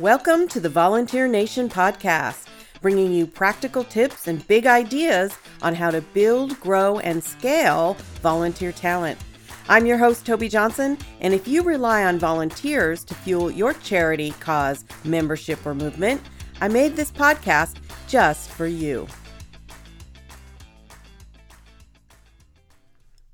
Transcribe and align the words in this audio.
Welcome 0.00 0.48
to 0.48 0.60
the 0.60 0.70
Volunteer 0.70 1.28
Nation 1.28 1.68
podcast, 1.68 2.46
bringing 2.80 3.12
you 3.12 3.26
practical 3.26 3.84
tips 3.84 4.28
and 4.28 4.48
big 4.48 4.66
ideas 4.66 5.36
on 5.60 5.74
how 5.74 5.90
to 5.90 6.00
build, 6.00 6.58
grow, 6.58 7.00
and 7.00 7.22
scale 7.22 7.98
volunteer 8.22 8.72
talent. 8.72 9.18
I'm 9.68 9.84
your 9.84 9.98
host, 9.98 10.24
Tobi 10.24 10.48
Johnson, 10.48 10.96
and 11.20 11.34
if 11.34 11.46
you 11.46 11.62
rely 11.62 12.06
on 12.06 12.18
volunteers 12.18 13.04
to 13.04 13.14
fuel 13.14 13.50
your 13.50 13.74
charity, 13.74 14.30
cause, 14.40 14.86
membership, 15.04 15.66
or 15.66 15.74
movement, 15.74 16.22
I 16.62 16.68
made 16.68 16.96
this 16.96 17.12
podcast 17.12 17.76
just 18.08 18.48
for 18.48 18.66
you. 18.66 19.06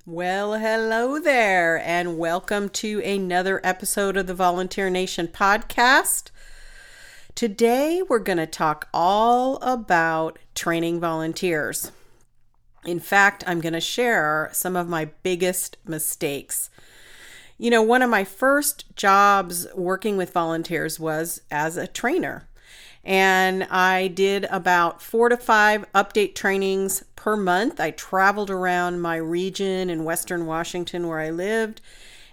Well, 0.05 0.55
hello 0.55 1.21
there, 1.21 1.79
and 1.79 2.19
welcome 2.19 2.71
to 2.71 3.01
another 3.05 3.61
episode 3.62 4.17
of 4.17 4.27
the 4.27 4.35
Volunteer 4.35 4.91
Nation 4.91 5.29
podcast. 5.29 6.30
Today, 7.36 8.00
we're 8.00 8.18
going 8.18 8.39
to 8.39 8.46
talk 8.46 8.89
all 8.95 9.57
about 9.57 10.39
training 10.54 11.00
volunteers. 11.00 11.93
In 12.86 12.99
fact, 12.99 13.45
I'm 13.46 13.61
going 13.61 13.75
to 13.75 13.81
share 13.81 14.49
some 14.54 14.75
of 14.75 14.89
my 14.89 15.11
biggest 15.22 15.76
mistakes. 15.85 16.71
You 17.59 17.68
know, 17.68 17.82
one 17.82 18.00
of 18.00 18.09
my 18.09 18.25
first 18.25 18.96
jobs 18.96 19.67
working 19.75 20.17
with 20.17 20.32
volunteers 20.32 20.99
was 20.99 21.43
as 21.50 21.76
a 21.76 21.86
trainer. 21.86 22.49
And 23.04 23.64
I 23.64 24.09
did 24.09 24.46
about 24.46 25.03
four 25.03 25.29
to 25.29 25.37
five 25.37 25.84
update 25.93 26.34
trainings 26.34 27.04
per 27.17 27.37
month. 27.37 27.81
I 27.81 27.90
traveled 27.90 28.48
around 28.48 29.03
my 29.03 29.17
region 29.17 29.90
in 29.90 30.04
Western 30.04 30.46
Washington 30.46 31.07
where 31.07 31.21
I 31.21 31.29
lived. 31.29 31.82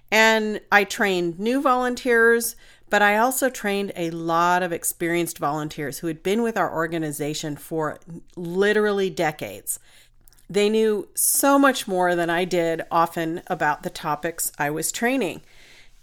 And 0.10 0.62
I 0.72 0.86
trained 0.86 1.40
new 1.40 1.62
volunteers, 1.62 2.56
but 2.94 3.02
I 3.02 3.18
also 3.18 3.50
trained 3.50 3.92
a 3.96 4.12
lot 4.12 4.62
of 4.62 4.72
experienced 4.72 5.40
volunteers 5.40 5.98
who 5.98 6.06
had 6.06 6.22
been 6.22 6.44
with 6.44 6.56
our 6.56 6.72
organization 6.72 7.56
for 7.56 7.98
literally 8.36 9.10
decades. 9.10 9.80
They 10.48 10.70
knew 10.70 11.08
so 11.16 11.58
much 11.58 11.88
more 11.88 12.14
than 12.14 12.30
I 12.30 12.46
did 12.46 12.84
often 12.92 13.42
about 13.48 13.82
the 13.82 13.90
topics 13.90 14.52
I 14.60 14.70
was 14.70 14.92
training. 14.92 15.42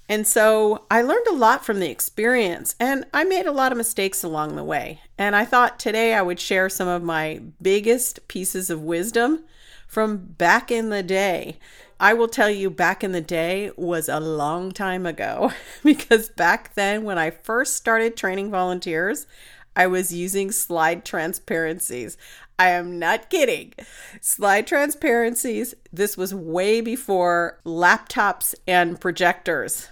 And 0.08 0.26
so 0.26 0.84
I 0.90 1.02
learned 1.02 1.28
a 1.28 1.34
lot 1.34 1.64
from 1.64 1.78
the 1.78 1.88
experience 1.88 2.74
and 2.80 3.04
I 3.14 3.22
made 3.22 3.46
a 3.46 3.52
lot 3.52 3.70
of 3.70 3.78
mistakes 3.78 4.24
along 4.24 4.56
the 4.56 4.64
way. 4.64 5.00
And 5.16 5.36
I 5.36 5.44
thought 5.44 5.78
today 5.78 6.14
I 6.14 6.22
would 6.22 6.40
share 6.40 6.68
some 6.68 6.88
of 6.88 7.04
my 7.04 7.40
biggest 7.62 8.26
pieces 8.26 8.68
of 8.68 8.82
wisdom 8.82 9.44
from 9.86 10.16
back 10.16 10.72
in 10.72 10.90
the 10.90 11.04
day. 11.04 11.60
I 12.00 12.14
will 12.14 12.28
tell 12.28 12.48
you, 12.48 12.70
back 12.70 13.04
in 13.04 13.12
the 13.12 13.20
day 13.20 13.72
was 13.76 14.08
a 14.08 14.18
long 14.18 14.72
time 14.72 15.04
ago 15.04 15.52
because 15.84 16.30
back 16.30 16.74
then, 16.74 17.04
when 17.04 17.18
I 17.18 17.30
first 17.30 17.76
started 17.76 18.16
training 18.16 18.50
volunteers, 18.50 19.26
I 19.76 19.86
was 19.86 20.12
using 20.12 20.50
slide 20.50 21.04
transparencies. 21.04 22.16
I 22.58 22.70
am 22.70 22.98
not 22.98 23.28
kidding. 23.28 23.74
Slide 24.22 24.66
transparencies, 24.66 25.74
this 25.92 26.16
was 26.16 26.34
way 26.34 26.80
before 26.80 27.60
laptops 27.66 28.54
and 28.66 28.98
projectors. 28.98 29.88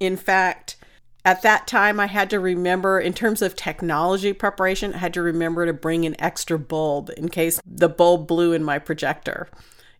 In 0.00 0.16
fact, 0.16 0.76
at 1.24 1.42
that 1.42 1.68
time, 1.68 2.00
I 2.00 2.06
had 2.06 2.28
to 2.30 2.40
remember, 2.40 2.98
in 2.98 3.12
terms 3.12 3.40
of 3.40 3.54
technology 3.54 4.32
preparation, 4.32 4.94
I 4.94 4.98
had 4.98 5.14
to 5.14 5.22
remember 5.22 5.64
to 5.66 5.72
bring 5.72 6.04
an 6.06 6.20
extra 6.20 6.58
bulb 6.58 7.10
in 7.16 7.28
case 7.28 7.60
the 7.64 7.88
bulb 7.88 8.26
blew 8.26 8.52
in 8.52 8.64
my 8.64 8.80
projector. 8.80 9.48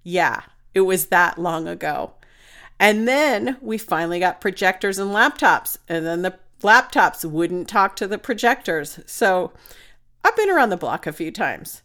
Yeah, 0.02 0.42
it 0.74 0.82
was 0.82 1.06
that 1.06 1.38
long 1.38 1.68
ago. 1.68 2.12
And 2.78 3.06
then 3.06 3.56
we 3.60 3.78
finally 3.78 4.18
got 4.18 4.40
projectors 4.40 4.98
and 4.98 5.10
laptops, 5.10 5.78
and 5.88 6.04
then 6.04 6.22
the 6.22 6.38
laptops 6.62 7.24
wouldn't 7.24 7.68
talk 7.68 7.96
to 7.96 8.06
the 8.06 8.18
projectors. 8.18 8.98
So 9.06 9.52
I've 10.24 10.36
been 10.36 10.50
around 10.50 10.70
the 10.70 10.76
block 10.76 11.06
a 11.06 11.12
few 11.12 11.30
times. 11.30 11.82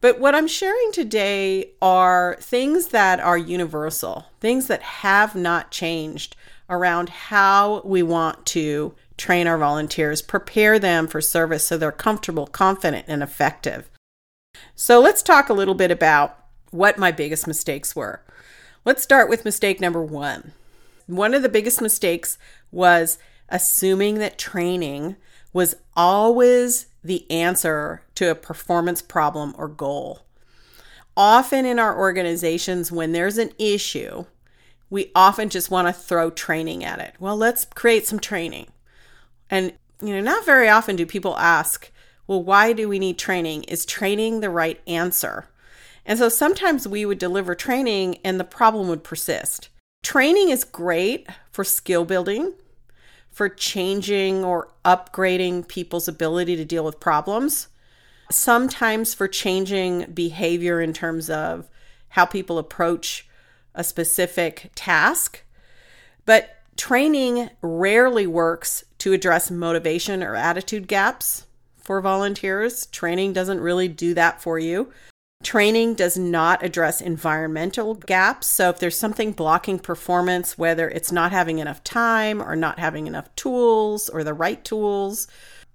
But 0.00 0.20
what 0.20 0.34
I'm 0.34 0.46
sharing 0.46 0.92
today 0.92 1.72
are 1.80 2.36
things 2.40 2.88
that 2.88 3.18
are 3.18 3.38
universal, 3.38 4.26
things 4.40 4.66
that 4.66 4.82
have 4.82 5.34
not 5.34 5.70
changed 5.70 6.36
around 6.68 7.08
how 7.08 7.80
we 7.84 8.02
want 8.02 8.44
to 8.46 8.94
train 9.16 9.46
our 9.46 9.56
volunteers, 9.56 10.20
prepare 10.20 10.78
them 10.78 11.06
for 11.06 11.20
service 11.20 11.66
so 11.66 11.78
they're 11.78 11.92
comfortable, 11.92 12.46
confident, 12.46 13.06
and 13.08 13.22
effective. 13.22 13.88
So 14.74 15.00
let's 15.00 15.22
talk 15.22 15.48
a 15.48 15.54
little 15.54 15.74
bit 15.74 15.90
about 15.90 16.38
what 16.70 16.98
my 16.98 17.12
biggest 17.12 17.46
mistakes 17.46 17.94
were. 17.94 18.22
Let's 18.84 19.02
start 19.02 19.28
with 19.28 19.44
mistake 19.44 19.80
number 19.80 20.02
one. 20.02 20.52
One 21.06 21.34
of 21.34 21.42
the 21.42 21.48
biggest 21.48 21.80
mistakes 21.80 22.38
was 22.70 23.18
assuming 23.48 24.18
that 24.18 24.38
training 24.38 25.16
was 25.52 25.76
always 25.96 26.86
the 27.02 27.28
answer 27.30 28.02
to 28.16 28.30
a 28.30 28.34
performance 28.34 29.00
problem 29.00 29.54
or 29.56 29.68
goal. 29.68 30.22
Often 31.16 31.64
in 31.64 31.78
our 31.78 31.98
organizations, 31.98 32.92
when 32.92 33.12
there's 33.12 33.38
an 33.38 33.52
issue, 33.58 34.26
we 34.90 35.10
often 35.14 35.48
just 35.48 35.70
want 35.70 35.88
to 35.88 35.92
throw 35.92 36.30
training 36.30 36.84
at 36.84 37.00
it. 37.00 37.14
Well, 37.18 37.36
let's 37.36 37.64
create 37.64 38.06
some 38.06 38.20
training. 38.20 38.66
And, 39.48 39.72
you 40.02 40.14
know, 40.14 40.20
not 40.20 40.44
very 40.44 40.68
often 40.68 40.96
do 40.96 41.06
people 41.06 41.36
ask, 41.38 41.90
well, 42.26 42.42
why 42.42 42.72
do 42.72 42.88
we 42.88 42.98
need 42.98 43.18
training? 43.18 43.64
Is 43.64 43.86
training 43.86 44.40
the 44.40 44.50
right 44.50 44.80
answer? 44.86 45.48
And 46.06 46.18
so 46.18 46.28
sometimes 46.28 46.86
we 46.86 47.04
would 47.04 47.18
deliver 47.18 47.54
training 47.54 48.18
and 48.24 48.38
the 48.38 48.44
problem 48.44 48.88
would 48.88 49.02
persist. 49.02 49.68
Training 50.02 50.50
is 50.50 50.62
great 50.62 51.26
for 51.50 51.64
skill 51.64 52.04
building, 52.04 52.54
for 53.28 53.48
changing 53.48 54.44
or 54.44 54.72
upgrading 54.84 55.66
people's 55.66 56.06
ability 56.06 56.54
to 56.56 56.64
deal 56.64 56.84
with 56.84 57.00
problems, 57.00 57.66
sometimes 58.30 59.14
for 59.14 59.26
changing 59.26 60.12
behavior 60.12 60.80
in 60.80 60.92
terms 60.92 61.28
of 61.28 61.68
how 62.10 62.24
people 62.24 62.56
approach 62.56 63.28
a 63.74 63.82
specific 63.82 64.70
task. 64.76 65.42
But 66.24 66.50
training 66.76 67.50
rarely 67.62 68.28
works 68.28 68.84
to 68.98 69.12
address 69.12 69.50
motivation 69.50 70.22
or 70.22 70.36
attitude 70.36 70.86
gaps 70.86 71.46
for 71.76 72.00
volunteers. 72.00 72.86
Training 72.86 73.32
doesn't 73.32 73.60
really 73.60 73.88
do 73.88 74.14
that 74.14 74.40
for 74.40 74.58
you. 74.58 74.92
Training 75.42 75.94
does 75.94 76.16
not 76.18 76.64
address 76.64 77.00
environmental 77.00 77.94
gaps. 77.94 78.46
So, 78.46 78.70
if 78.70 78.78
there's 78.78 78.98
something 78.98 79.32
blocking 79.32 79.78
performance, 79.78 80.58
whether 80.58 80.88
it's 80.88 81.12
not 81.12 81.30
having 81.30 81.58
enough 81.58 81.84
time 81.84 82.42
or 82.42 82.56
not 82.56 82.78
having 82.78 83.06
enough 83.06 83.32
tools 83.36 84.08
or 84.08 84.24
the 84.24 84.34
right 84.34 84.64
tools, 84.64 85.28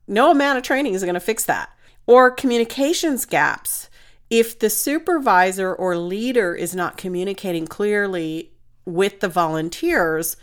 no 0.07 0.31
amount 0.31 0.57
of 0.57 0.63
training 0.63 0.93
is 0.93 1.03
going 1.03 1.13
to 1.13 1.19
fix 1.19 1.45
that. 1.45 1.69
Or 2.05 2.31
communications 2.31 3.25
gaps. 3.25 3.89
If 4.29 4.59
the 4.59 4.69
supervisor 4.69 5.73
or 5.73 5.95
leader 5.95 6.55
is 6.55 6.75
not 6.75 6.97
communicating 6.97 7.67
clearly 7.67 8.51
with 8.85 9.19
the 9.19 9.29
volunteers, 9.29 10.37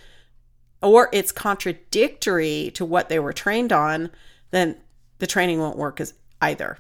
or 0.81 1.09
it's 1.13 1.33
contradictory 1.33 2.71
to 2.75 2.85
what 2.85 3.09
they 3.09 3.19
were 3.19 3.33
trained 3.33 3.73
on, 3.73 4.11
then 4.53 4.77
the 5.19 5.27
training 5.27 5.59
won't 5.59 5.77
work 5.77 6.01
as 6.01 6.15
either. 6.41 6.79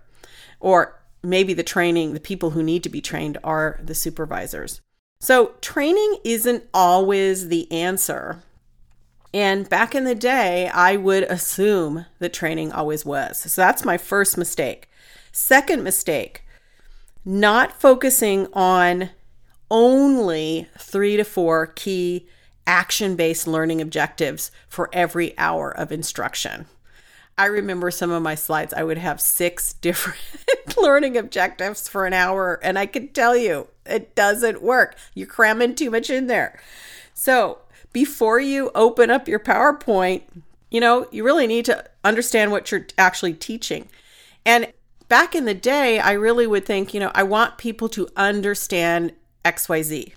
Or 0.61 0.98
maybe 1.23 1.55
the 1.55 1.63
training, 1.63 2.15
the 2.15 2.21
people 2.21 2.51
who 2.51 2.63
need 2.63 2.83
to 2.85 2.89
be 2.89 3.01
trained 3.01 3.39
are 3.43 3.81
the 3.83 3.95
supervisors. 3.95 4.81
So, 5.21 5.55
training 5.61 6.19
isn't 6.25 6.65
always 6.73 7.49
the 7.49 7.71
answer. 7.73 8.43
And 9.35 9.69
back 9.69 9.95
in 9.95 10.05
the 10.05 10.15
day, 10.15 10.69
I 10.69 10.97
would 10.97 11.25
assume 11.25 12.07
that 12.19 12.33
training 12.33 12.73
always 12.73 13.05
was. 13.05 13.39
So, 13.41 13.61
that's 13.61 13.85
my 13.85 13.99
first 13.99 14.39
mistake. 14.39 14.89
Second 15.33 15.83
mistake, 15.83 16.43
not 17.25 17.81
focusing 17.81 18.47
on 18.53 19.11
only 19.71 20.69
three 20.79 21.17
to 21.17 21.25
four 21.25 21.67
key 21.67 22.27
action 22.67 23.17
based 23.17 23.47
learning 23.47 23.81
objectives 23.81 24.51
for 24.69 24.89
every 24.93 25.37
hour 25.39 25.71
of 25.71 25.91
instruction. 25.91 26.67
I 27.39 27.47
remember 27.47 27.91
some 27.93 28.11
of 28.11 28.23
my 28.23 28.35
slides, 28.35 28.75
I 28.75 28.83
would 28.83 28.99
have 28.99 29.21
six 29.21 29.73
different 29.81 30.19
learning 30.77 31.17
objectives 31.17 31.89
for 31.89 32.05
an 32.05 32.13
hour. 32.13 32.59
And 32.63 32.79
I 32.79 32.87
can 32.87 33.09
tell 33.09 33.37
you, 33.37 33.69
it 33.87 34.15
doesn't 34.15 34.63
work. 34.63 34.97
You're 35.15 35.29
cramming 35.29 35.77
too 35.77 35.91
much 35.91 36.11
in 36.11 36.27
there. 36.27 36.61
So 37.15 37.59
before 37.93 38.41
you 38.41 38.71
open 38.75 39.11
up 39.11 39.29
your 39.29 39.39
PowerPoint, 39.39 40.23
you 40.71 40.81
know, 40.81 41.07
you 41.11 41.25
really 41.25 41.47
need 41.47 41.65
to 41.67 41.85
understand 42.05 42.51
what 42.51 42.71
you're 42.71 42.87
actually 42.99 43.33
teaching. 43.33 43.89
And 44.45 44.73
back 45.09 45.35
in 45.35 45.47
the 45.47 45.55
day, 45.55 45.99
I 45.99 46.13
really 46.13 46.47
would 46.47 46.67
think, 46.67 46.93
you 46.93 47.01
know, 47.01 47.11
I 47.15 47.23
want 47.23 47.57
people 47.57 47.89
to 47.91 48.09
understand 48.17 49.13
XYZ. 49.45 50.13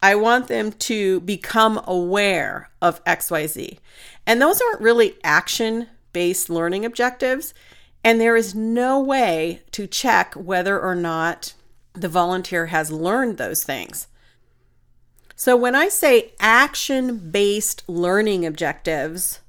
I 0.00 0.14
want 0.14 0.46
them 0.46 0.72
to 0.72 1.20
become 1.20 1.80
aware 1.84 2.70
of 2.80 3.04
XYZ. 3.04 3.78
And 4.26 4.40
those 4.40 4.60
aren't 4.60 4.80
really 4.80 5.16
action 5.24 5.88
based 6.12 6.50
learning 6.50 6.84
objectives. 6.84 7.54
And 8.04 8.20
there 8.20 8.36
is 8.36 8.54
no 8.54 9.00
way 9.00 9.62
to 9.72 9.86
check 9.86 10.34
whether 10.34 10.80
or 10.80 10.94
not 10.94 11.54
the 11.92 12.08
volunteer 12.08 12.66
has 12.66 12.90
learned 12.90 13.38
those 13.38 13.64
things. 13.64 14.06
So, 15.34 15.56
when 15.56 15.74
I 15.74 15.88
say 15.88 16.32
action 16.40 17.30
based 17.30 17.88
learning 17.88 18.44
objectives, 18.44 19.40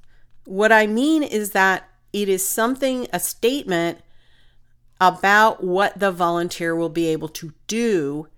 what 0.44 0.72
I 0.72 0.86
mean 0.86 1.22
is 1.22 1.50
that 1.50 1.88
it 2.12 2.28
is 2.28 2.46
something, 2.46 3.06
a 3.12 3.20
statement 3.20 3.98
about 5.00 5.64
what 5.64 5.98
the 5.98 6.12
volunteer 6.12 6.76
will 6.76 6.90
be 6.90 7.06
able 7.06 7.28
to 7.28 7.54
do 7.66 8.28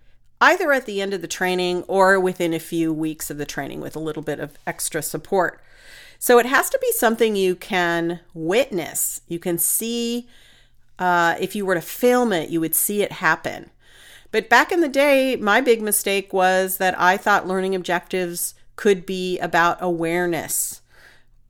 either 0.40 0.72
at 0.72 0.86
the 0.86 1.00
end 1.00 1.14
of 1.14 1.22
the 1.22 1.28
training 1.28 1.82
or 1.84 2.18
within 2.18 2.52
a 2.52 2.58
few 2.58 2.92
weeks 2.92 3.30
of 3.30 3.38
the 3.38 3.46
training 3.46 3.80
with 3.80 3.94
a 3.94 4.00
little 4.00 4.22
bit 4.22 4.40
of 4.40 4.58
extra 4.66 5.00
support. 5.00 5.62
So 6.22 6.38
it 6.38 6.46
has 6.46 6.70
to 6.70 6.78
be 6.80 6.92
something 6.92 7.34
you 7.34 7.56
can 7.56 8.20
witness. 8.32 9.22
You 9.26 9.40
can 9.40 9.58
see, 9.58 10.28
uh, 10.96 11.34
if 11.40 11.56
you 11.56 11.66
were 11.66 11.74
to 11.74 11.80
film 11.80 12.32
it, 12.32 12.48
you 12.48 12.60
would 12.60 12.76
see 12.76 13.02
it 13.02 13.10
happen. 13.10 13.70
But 14.30 14.48
back 14.48 14.70
in 14.70 14.82
the 14.82 14.88
day, 14.88 15.34
my 15.34 15.60
big 15.60 15.82
mistake 15.82 16.32
was 16.32 16.76
that 16.76 16.96
I 16.96 17.16
thought 17.16 17.48
learning 17.48 17.74
objectives 17.74 18.54
could 18.76 19.04
be 19.04 19.36
about 19.40 19.78
awareness 19.80 20.80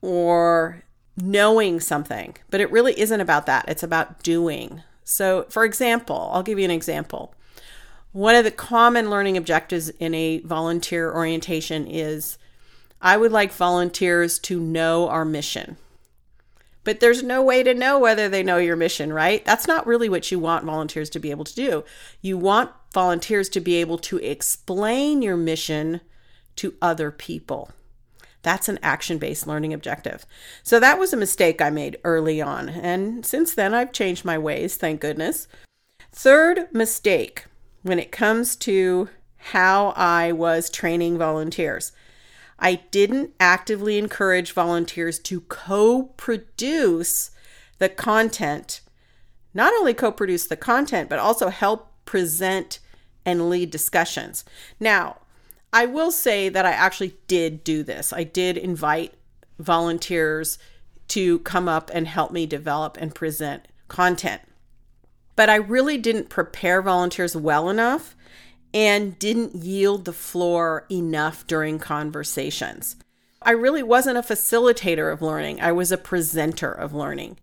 or 0.01 0.83
knowing 1.19 1.79
something, 1.79 2.39
but 2.49 2.63
it 2.63 2.73
really 2.73 2.99
isn't 2.99 3.21
about 3.21 3.45
that. 3.45 3.67
It's 3.69 3.83
about 3.83 4.23
doing. 4.23 4.83
So, 5.05 5.45
for 5.51 5.67
example, 5.67 6.31
I'll 6.33 6.43
give 6.43 6.59
you 6.59 6.65
an 6.65 6.71
example. 6.71 7.35
One 8.13 8.35
of 8.35 8.45
the 8.45 8.51
common 8.51 9.11
learning 9.11 9.37
objectives 9.37 9.91
in 9.91 10.15
a 10.15 10.39
volunteer 10.39 11.13
orientation 11.13 11.87
is 11.87 12.39
I 13.03 13.17
would 13.17 13.33
like 13.33 13.53
volunteers 13.53 14.39
to 14.41 14.61
know 14.61 15.09
our 15.09 15.25
mission. 15.25 15.77
But 16.85 17.01
there's 17.01 17.23
no 17.23 17.43
way 17.43 17.63
to 17.63 17.75
know 17.75 17.99
whether 17.99 18.29
they 18.29 18.43
know 18.43 18.57
your 18.57 18.77
mission, 18.77 19.13
right? 19.13 19.45
That's 19.45 19.69
not 19.69 19.87
really 19.87 20.09
what 20.09 20.31
you 20.31 20.39
want 20.39 20.65
volunteers 20.65 21.11
to 21.11 21.19
be 21.19 21.31
able 21.31 21.45
to 21.45 21.55
do. 21.55 21.85
You 22.21 22.39
want 22.39 22.71
volunteers 22.93 23.49
to 23.51 23.61
be 23.61 23.75
able 23.77 23.99
to 23.99 24.19
explain 24.19 25.23
your 25.23 25.37
mission 25.37 26.01
to 26.57 26.75
other 26.81 27.11
people. 27.11 27.71
That's 28.43 28.69
an 28.69 28.81
action 28.83 29.19
based 29.19 29.47
learning 29.47 29.73
objective. 29.73 30.27
So 30.63 30.81
that 30.81 30.99
was 30.99 31.13
a 31.13 31.17
mistake 31.17 31.63
I 31.63 31.71
made 31.71 31.99
early 32.03 32.43
on. 32.43 32.69
And 32.69 33.25
since 33.25 33.55
then, 33.55 33.75
I've 33.75 33.93
changed 33.93 34.25
my 34.25 34.39
ways, 34.39 34.77
thank 34.77 35.01
goodness. 35.01 35.47
Third 36.11 36.73
mistake 36.73 37.47
when 37.83 37.99
it 37.99 38.13
comes 38.13 38.57
to 38.57 39.09
how 39.37 39.93
I 39.97 40.33
was 40.33 40.71
training 40.71 41.19
volunteers. 41.19 41.93
I 42.63 42.77
didn't 42.91 43.33
actively 43.39 43.99
encourage 43.99 44.53
volunteers 44.53 45.19
to 45.21 45.41
co 45.43 46.05
produce 46.17 47.31
the 47.79 47.89
content, 47.89 48.81
not 49.53 49.75
only 49.75 49.93
co 49.93 50.11
produce 50.11 50.47
the 50.47 50.57
content, 50.57 51.11
but 51.11 51.19
also 51.19 51.49
help 51.49 51.93
present 52.05 52.79
and 53.27 53.51
lead 53.51 53.71
discussions. 53.71 54.45
Now, 54.81 55.19
I 55.73 55.87
will 55.87 56.11
say 56.11 56.49
that 56.49 56.65
I 56.65 56.71
actually 56.71 57.17
did 57.27 57.65
do 57.65 57.83
this. 57.83 58.13
I 58.13 58.25
did 58.25 58.57
invite 58.57 59.15
volunteers 59.59 60.59
to 61.09 61.41
come 61.41 61.69
up 61.69 61.91
and 61.93 62.07
help 62.09 62.33
me 62.33 62.47
develop 62.47 62.97
and 62.99 63.15
present 63.15 63.69
content 63.89 64.41
but 65.37 65.49
I 65.49 65.57
really 65.57 65.99
didn't 65.99 66.29
prepare 66.29 66.83
volunteers 66.83 67.37
well 67.37 67.69
enough 67.69 68.15
and 68.75 69.19
didn't 69.19 69.55
yield 69.55 70.05
the 70.05 70.13
floor 70.13 70.87
enough 70.91 71.47
during 71.47 71.79
conversations. 71.79 72.97
I 73.43 73.53
really 73.53 73.83
wasn't 73.83 74.19
a 74.19 74.23
facilitator 74.23 75.13
of 75.13 75.23
learning, 75.23 75.61
I 75.61 75.73
was 75.73 75.93
a 75.93 75.99
presenter 75.99 76.71
of 76.71 76.95
learning. 76.95 77.39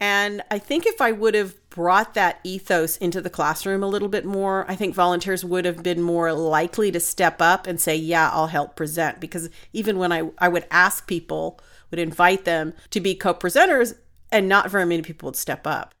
And 0.00 0.42
I 0.50 0.58
think 0.58 0.86
if 0.86 1.00
I 1.00 1.12
would 1.12 1.34
have 1.34 1.54
brought 1.70 2.14
that 2.14 2.40
ethos 2.42 2.96
into 2.96 3.20
the 3.20 3.30
classroom 3.30 3.82
a 3.82 3.88
little 3.88 4.08
bit 4.08 4.24
more, 4.24 4.68
I 4.68 4.74
think 4.74 4.94
volunteers 4.94 5.44
would 5.44 5.64
have 5.64 5.82
been 5.82 6.02
more 6.02 6.32
likely 6.32 6.90
to 6.90 7.00
step 7.00 7.40
up 7.40 7.66
and 7.66 7.80
say, 7.80 7.94
Yeah, 7.94 8.28
I'll 8.32 8.48
help 8.48 8.76
present. 8.76 9.20
Because 9.20 9.50
even 9.72 9.98
when 9.98 10.12
I, 10.12 10.30
I 10.38 10.48
would 10.48 10.66
ask 10.70 11.06
people, 11.06 11.60
would 11.90 12.00
invite 12.00 12.44
them 12.44 12.74
to 12.90 13.00
be 13.00 13.14
co 13.14 13.34
presenters, 13.34 13.94
and 14.32 14.48
not 14.48 14.70
very 14.70 14.84
many 14.84 15.02
people 15.02 15.28
would 15.28 15.36
step 15.36 15.64
up. 15.64 15.94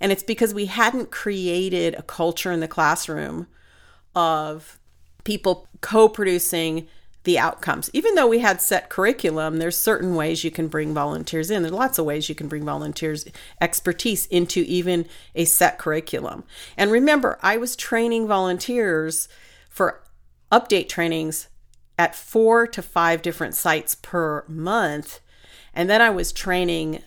And 0.00 0.12
it's 0.12 0.22
because 0.22 0.54
we 0.54 0.66
hadn't 0.66 1.10
created 1.10 1.94
a 1.94 2.02
culture 2.02 2.52
in 2.52 2.60
the 2.60 2.68
classroom 2.68 3.48
of 4.14 4.78
people 5.24 5.68
co 5.80 6.08
producing 6.08 6.88
the 7.24 7.38
outcomes. 7.38 7.88
Even 7.92 8.14
though 8.14 8.26
we 8.26 8.40
had 8.40 8.60
set 8.60 8.88
curriculum, 8.88 9.58
there's 9.58 9.76
certain 9.76 10.16
ways 10.16 10.42
you 10.42 10.50
can 10.50 10.66
bring 10.68 10.92
volunteers 10.92 11.50
in. 11.50 11.62
There's 11.62 11.72
lots 11.72 11.98
of 11.98 12.04
ways 12.04 12.28
you 12.28 12.34
can 12.34 12.48
bring 12.48 12.64
volunteers' 12.64 13.26
expertise 13.60 14.26
into 14.26 14.60
even 14.66 15.06
a 15.34 15.44
set 15.44 15.78
curriculum. 15.78 16.44
And 16.76 16.90
remember, 16.90 17.38
I 17.42 17.56
was 17.56 17.76
training 17.76 18.26
volunteers 18.26 19.28
for 19.68 20.02
update 20.50 20.88
trainings 20.88 21.48
at 21.98 22.16
four 22.16 22.66
to 22.66 22.82
five 22.82 23.22
different 23.22 23.54
sites 23.54 23.94
per 23.94 24.44
month. 24.48 25.20
And 25.72 25.88
then 25.88 26.02
I 26.02 26.10
was 26.10 26.32
training 26.32 27.02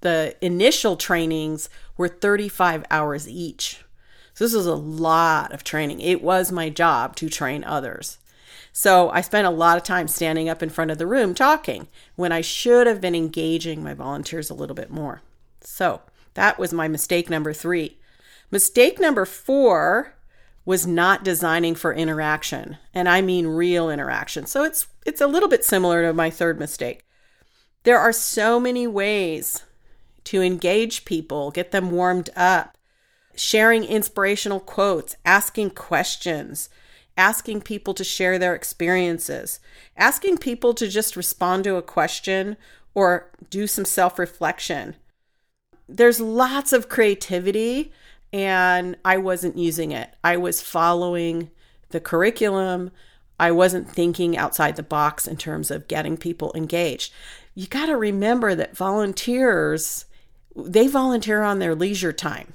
the 0.00 0.36
initial 0.40 0.96
trainings 0.96 1.68
were 1.96 2.08
35 2.08 2.84
hours 2.90 3.28
each. 3.28 3.82
So 4.36 4.44
this 4.44 4.54
was 4.54 4.66
a 4.66 4.74
lot 4.74 5.52
of 5.52 5.64
training. 5.64 6.02
It 6.02 6.22
was 6.22 6.52
my 6.52 6.68
job 6.68 7.16
to 7.16 7.30
train 7.30 7.64
others. 7.64 8.18
So 8.70 9.08
I 9.08 9.22
spent 9.22 9.46
a 9.46 9.50
lot 9.50 9.78
of 9.78 9.82
time 9.82 10.08
standing 10.08 10.46
up 10.46 10.62
in 10.62 10.68
front 10.68 10.90
of 10.90 10.98
the 10.98 11.06
room 11.06 11.34
talking 11.34 11.88
when 12.16 12.32
I 12.32 12.42
should 12.42 12.86
have 12.86 13.00
been 13.00 13.14
engaging 13.14 13.82
my 13.82 13.94
volunteers 13.94 14.50
a 14.50 14.54
little 14.54 14.76
bit 14.76 14.90
more. 14.90 15.22
So 15.62 16.02
that 16.34 16.58
was 16.58 16.74
my 16.74 16.86
mistake 16.86 17.30
number 17.30 17.54
three. 17.54 17.96
Mistake 18.50 19.00
number 19.00 19.24
four 19.24 20.12
was 20.66 20.86
not 20.86 21.24
designing 21.24 21.74
for 21.74 21.94
interaction, 21.94 22.76
and 22.92 23.08
I 23.08 23.22
mean 23.22 23.46
real 23.46 23.88
interaction. 23.88 24.44
So 24.44 24.64
it's 24.64 24.86
it's 25.06 25.22
a 25.22 25.26
little 25.26 25.48
bit 25.48 25.64
similar 25.64 26.02
to 26.02 26.12
my 26.12 26.28
third 26.28 26.58
mistake. 26.58 27.06
There 27.84 27.98
are 27.98 28.12
so 28.12 28.60
many 28.60 28.86
ways 28.86 29.64
to 30.24 30.42
engage 30.42 31.06
people, 31.06 31.50
get 31.50 31.70
them 31.70 31.90
warmed 31.90 32.28
up, 32.36 32.76
sharing 33.36 33.84
inspirational 33.84 34.60
quotes, 34.60 35.16
asking 35.24 35.70
questions, 35.70 36.68
asking 37.16 37.62
people 37.62 37.94
to 37.94 38.04
share 38.04 38.38
their 38.38 38.54
experiences, 38.54 39.60
asking 39.96 40.38
people 40.38 40.74
to 40.74 40.88
just 40.88 41.16
respond 41.16 41.64
to 41.64 41.76
a 41.76 41.82
question 41.82 42.56
or 42.94 43.30
do 43.50 43.66
some 43.66 43.84
self 43.84 44.18
reflection. 44.18 44.96
There's 45.88 46.20
lots 46.20 46.72
of 46.72 46.88
creativity, 46.88 47.92
and 48.32 48.96
I 49.04 49.18
wasn't 49.18 49.56
using 49.56 49.92
it. 49.92 50.10
I 50.24 50.36
was 50.36 50.62
following 50.62 51.50
the 51.90 52.00
curriculum. 52.00 52.90
I 53.38 53.52
wasn't 53.52 53.90
thinking 53.90 54.36
outside 54.36 54.76
the 54.76 54.82
box 54.82 55.26
in 55.26 55.36
terms 55.36 55.70
of 55.70 55.88
getting 55.88 56.16
people 56.16 56.52
engaged. 56.56 57.12
You 57.54 57.66
got 57.66 57.86
to 57.86 57.96
remember 57.96 58.54
that 58.54 58.76
volunteers 58.76 60.06
they 60.56 60.86
volunteer 60.88 61.42
on 61.42 61.58
their 61.58 61.74
leisure 61.74 62.12
time. 62.12 62.54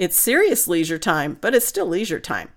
It's 0.00 0.18
serious 0.18 0.66
leisure 0.66 0.96
time, 0.96 1.36
but 1.42 1.54
it's 1.54 1.66
still 1.66 1.84
leisure 1.84 2.20
time. 2.20 2.48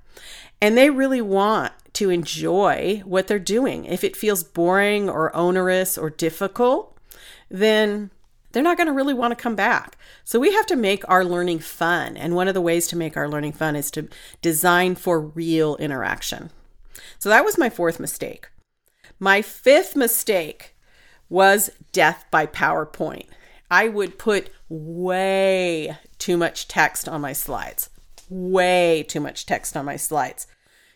And 0.61 0.77
they 0.77 0.89
really 0.89 1.21
want 1.21 1.73
to 1.91 2.09
enjoy 2.09 3.01
what 3.03 3.27
they're 3.27 3.37
doing. 3.37 3.83
If 3.83 4.05
it 4.05 4.15
feels 4.15 4.45
boring 4.45 5.09
or 5.09 5.35
onerous 5.35 5.97
or 5.97 6.09
difficult, 6.09 6.97
then 7.49 8.11
they're 8.53 8.63
not 8.63 8.77
going 8.77 8.87
to 8.87 8.93
really 8.93 9.13
want 9.13 9.37
to 9.37 9.43
come 9.43 9.55
back. 9.55 9.97
So 10.23 10.39
we 10.39 10.53
have 10.53 10.65
to 10.67 10.77
make 10.77 11.03
our 11.09 11.25
learning 11.25 11.59
fun. 11.59 12.15
And 12.15 12.33
one 12.33 12.47
of 12.47 12.53
the 12.53 12.61
ways 12.61 12.87
to 12.87 12.95
make 12.95 13.17
our 13.17 13.27
learning 13.27 13.51
fun 13.51 13.75
is 13.75 13.91
to 13.91 14.07
design 14.41 14.95
for 14.95 15.19
real 15.19 15.75
interaction. 15.75 16.49
So 17.19 17.27
that 17.27 17.43
was 17.43 17.57
my 17.57 17.69
fourth 17.69 17.99
mistake. 17.99 18.47
My 19.19 19.41
fifth 19.41 19.97
mistake 19.97 20.77
was 21.27 21.71
death 21.91 22.23
by 22.31 22.45
PowerPoint. 22.45 23.25
I 23.69 23.89
would 23.89 24.17
put 24.17 24.49
way 24.69 25.97
too 26.23 26.37
much 26.37 26.69
text 26.69 27.09
on 27.09 27.19
my 27.19 27.33
slides. 27.33 27.89
Way 28.29 29.03
too 29.03 29.19
much 29.19 29.45
text 29.45 29.75
on 29.75 29.83
my 29.83 29.97
slides. 29.97 30.47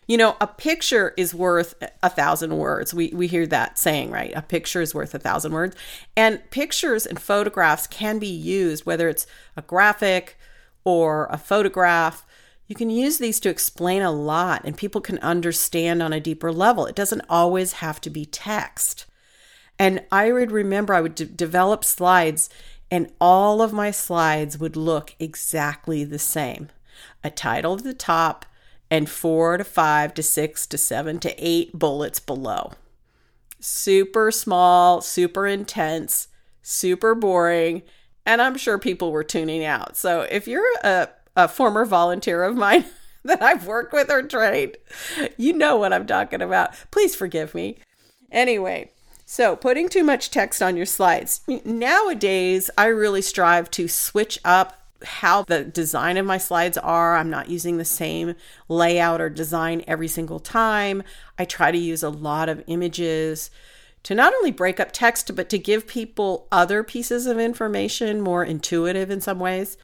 You 0.06 0.16
know, 0.16 0.38
a 0.40 0.46
picture 0.46 1.12
is 1.18 1.34
worth 1.34 1.74
a 2.02 2.08
thousand 2.08 2.56
words. 2.56 2.94
We, 2.94 3.08
we 3.08 3.26
hear 3.26 3.46
that 3.48 3.78
saying, 3.78 4.10
right? 4.10 4.32
A 4.34 4.40
picture 4.40 4.80
is 4.80 4.94
worth 4.94 5.14
a 5.14 5.18
thousand 5.18 5.52
words. 5.52 5.76
And 6.16 6.40
pictures 6.50 7.04
and 7.04 7.20
photographs 7.20 7.86
can 7.86 8.18
be 8.18 8.26
used, 8.26 8.86
whether 8.86 9.06
it's 9.06 9.26
a 9.54 9.60
graphic 9.60 10.38
or 10.82 11.26
a 11.30 11.36
photograph. 11.36 12.24
You 12.66 12.74
can 12.74 12.88
use 12.88 13.18
these 13.18 13.38
to 13.40 13.50
explain 13.50 14.00
a 14.00 14.10
lot 14.10 14.62
and 14.64 14.78
people 14.78 15.02
can 15.02 15.18
understand 15.18 16.02
on 16.02 16.14
a 16.14 16.20
deeper 16.20 16.50
level. 16.50 16.86
It 16.86 16.96
doesn't 16.96 17.26
always 17.28 17.74
have 17.74 18.00
to 18.00 18.08
be 18.08 18.24
text. 18.24 19.04
And 19.78 20.04
I 20.10 20.32
would 20.32 20.52
remember 20.52 20.94
I 20.94 21.02
would 21.02 21.14
d- 21.14 21.26
develop 21.26 21.84
slides, 21.84 22.48
and 22.90 23.12
all 23.20 23.60
of 23.60 23.72
my 23.72 23.90
slides 23.90 24.58
would 24.58 24.76
look 24.76 25.14
exactly 25.18 26.04
the 26.04 26.18
same 26.18 26.68
a 27.22 27.30
title 27.30 27.74
at 27.74 27.84
the 27.84 27.94
top, 27.94 28.46
and 28.90 29.08
four 29.08 29.56
to 29.56 29.64
five 29.64 30.14
to 30.14 30.22
six 30.22 30.66
to 30.66 30.78
seven 30.78 31.18
to 31.20 31.34
eight 31.38 31.78
bullets 31.78 32.20
below. 32.20 32.72
Super 33.60 34.30
small, 34.30 35.00
super 35.00 35.46
intense, 35.46 36.28
super 36.62 37.14
boring, 37.14 37.82
and 38.24 38.40
I'm 38.40 38.56
sure 38.56 38.78
people 38.78 39.12
were 39.12 39.24
tuning 39.24 39.64
out. 39.64 39.96
So 39.96 40.22
if 40.22 40.46
you're 40.46 40.70
a, 40.82 41.08
a 41.36 41.48
former 41.48 41.84
volunteer 41.84 42.44
of 42.44 42.56
mine 42.56 42.84
that 43.24 43.42
I've 43.42 43.66
worked 43.66 43.92
with 43.92 44.10
or 44.10 44.22
trained, 44.22 44.76
you 45.36 45.52
know 45.52 45.76
what 45.76 45.92
I'm 45.92 46.06
talking 46.06 46.42
about. 46.42 46.72
Please 46.90 47.14
forgive 47.14 47.54
me. 47.54 47.78
Anyway, 48.30 48.90
So, 49.30 49.56
putting 49.56 49.90
too 49.90 50.04
much 50.04 50.30
text 50.30 50.62
on 50.62 50.74
your 50.74 50.86
slides. 50.86 51.42
Nowadays, 51.62 52.70
I 52.78 52.86
really 52.86 53.20
strive 53.20 53.70
to 53.72 53.86
switch 53.86 54.38
up 54.42 54.80
how 55.04 55.42
the 55.42 55.64
design 55.64 56.16
of 56.16 56.24
my 56.24 56.38
slides 56.38 56.78
are. 56.78 57.14
I'm 57.14 57.28
not 57.28 57.50
using 57.50 57.76
the 57.76 57.84
same 57.84 58.36
layout 58.68 59.20
or 59.20 59.28
design 59.28 59.84
every 59.86 60.08
single 60.08 60.40
time. 60.40 61.02
I 61.38 61.44
try 61.44 61.70
to 61.70 61.76
use 61.76 62.02
a 62.02 62.08
lot 62.08 62.48
of 62.48 62.64
images 62.68 63.50
to 64.04 64.14
not 64.14 64.32
only 64.32 64.50
break 64.50 64.80
up 64.80 64.92
text, 64.92 65.36
but 65.36 65.50
to 65.50 65.58
give 65.58 65.86
people 65.86 66.48
other 66.50 66.82
pieces 66.82 67.26
of 67.26 67.38
information 67.38 68.22
more 68.22 68.42
intuitive 68.42 69.10
in 69.10 69.20
some 69.20 69.38
ways. 69.38 69.76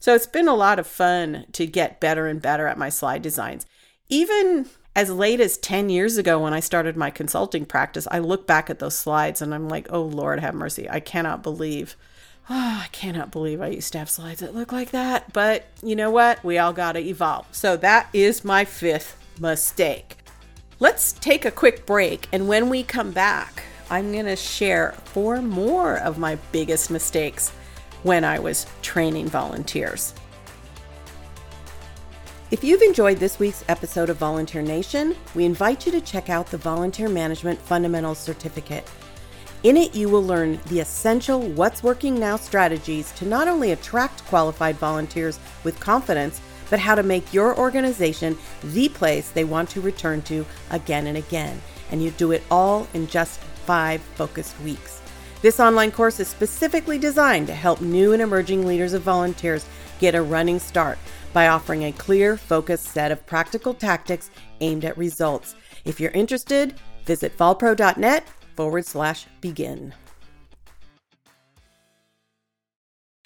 So 0.00 0.12
it's 0.12 0.26
been 0.26 0.48
a 0.48 0.56
lot 0.56 0.80
of 0.80 0.88
fun 0.88 1.46
to 1.52 1.66
get 1.68 2.00
better 2.00 2.26
and 2.26 2.42
better 2.42 2.66
at 2.66 2.76
my 2.76 2.88
slide 2.88 3.22
designs. 3.22 3.64
Even 4.08 4.66
as 4.98 5.10
late 5.10 5.38
as 5.38 5.56
10 5.58 5.90
years 5.90 6.18
ago 6.18 6.42
when 6.42 6.52
I 6.52 6.58
started 6.58 6.96
my 6.96 7.08
consulting 7.10 7.64
practice, 7.64 8.08
I 8.10 8.18
look 8.18 8.48
back 8.48 8.68
at 8.68 8.80
those 8.80 8.98
slides 8.98 9.40
and 9.40 9.54
I'm 9.54 9.68
like, 9.68 9.86
oh, 9.90 10.02
Lord, 10.02 10.40
have 10.40 10.56
mercy. 10.56 10.90
I 10.90 10.98
cannot 10.98 11.40
believe. 11.40 11.94
Oh, 12.50 12.80
I 12.84 12.88
cannot 12.90 13.30
believe 13.30 13.60
I 13.60 13.68
used 13.68 13.92
to 13.92 13.98
have 14.00 14.10
slides 14.10 14.40
that 14.40 14.56
look 14.56 14.72
like 14.72 14.90
that. 14.90 15.32
But 15.32 15.66
you 15.84 15.94
know 15.94 16.10
what? 16.10 16.42
We 16.42 16.58
all 16.58 16.72
got 16.72 16.92
to 16.92 16.98
evolve. 16.98 17.46
So 17.52 17.76
that 17.76 18.08
is 18.12 18.44
my 18.44 18.64
fifth 18.64 19.16
mistake. 19.38 20.16
Let's 20.80 21.12
take 21.12 21.44
a 21.44 21.52
quick 21.52 21.86
break. 21.86 22.26
And 22.32 22.48
when 22.48 22.68
we 22.68 22.82
come 22.82 23.12
back, 23.12 23.62
I'm 23.90 24.10
going 24.10 24.26
to 24.26 24.34
share 24.34 24.96
four 25.04 25.40
more 25.40 25.98
of 25.98 26.18
my 26.18 26.38
biggest 26.50 26.90
mistakes 26.90 27.50
when 28.02 28.24
I 28.24 28.40
was 28.40 28.66
training 28.82 29.28
volunteers. 29.28 30.12
If 32.50 32.64
you've 32.64 32.80
enjoyed 32.80 33.18
this 33.18 33.38
week's 33.38 33.62
episode 33.68 34.08
of 34.08 34.16
Volunteer 34.16 34.62
Nation, 34.62 35.14
we 35.34 35.44
invite 35.44 35.84
you 35.84 35.92
to 35.92 36.00
check 36.00 36.30
out 36.30 36.46
the 36.46 36.56
Volunteer 36.56 37.06
Management 37.06 37.60
Fundamentals 37.60 38.16
Certificate. 38.16 38.90
In 39.64 39.76
it, 39.76 39.94
you 39.94 40.08
will 40.08 40.22
learn 40.22 40.58
the 40.68 40.80
essential 40.80 41.42
What's 41.42 41.82
Working 41.82 42.18
Now 42.18 42.36
strategies 42.36 43.12
to 43.12 43.26
not 43.26 43.48
only 43.48 43.72
attract 43.72 44.24
qualified 44.28 44.76
volunteers 44.76 45.38
with 45.62 45.78
confidence, 45.78 46.40
but 46.70 46.78
how 46.78 46.94
to 46.94 47.02
make 47.02 47.34
your 47.34 47.54
organization 47.58 48.38
the 48.64 48.88
place 48.88 49.28
they 49.30 49.44
want 49.44 49.68
to 49.70 49.82
return 49.82 50.22
to 50.22 50.46
again 50.70 51.06
and 51.06 51.18
again. 51.18 51.60
And 51.90 52.02
you 52.02 52.12
do 52.12 52.32
it 52.32 52.42
all 52.50 52.88
in 52.94 53.08
just 53.08 53.40
five 53.40 54.00
focused 54.00 54.58
weeks. 54.62 55.02
This 55.42 55.60
online 55.60 55.90
course 55.90 56.18
is 56.18 56.28
specifically 56.28 56.96
designed 56.96 57.48
to 57.48 57.54
help 57.54 57.82
new 57.82 58.14
and 58.14 58.22
emerging 58.22 58.66
leaders 58.66 58.94
of 58.94 59.02
volunteers 59.02 59.66
get 60.00 60.14
a 60.14 60.22
running 60.22 60.58
start 60.58 60.98
by 61.32 61.48
offering 61.48 61.84
a 61.84 61.92
clear, 61.92 62.36
focused 62.36 62.86
set 62.86 63.12
of 63.12 63.26
practical 63.26 63.74
tactics 63.74 64.30
aimed 64.60 64.84
at 64.84 64.98
results. 64.98 65.54
If 65.84 66.00
you're 66.00 66.10
interested, 66.12 66.74
visit 67.04 67.36
volpro.net 67.36 68.26
forward 68.56 68.86
slash 68.86 69.26
begin. 69.40 69.94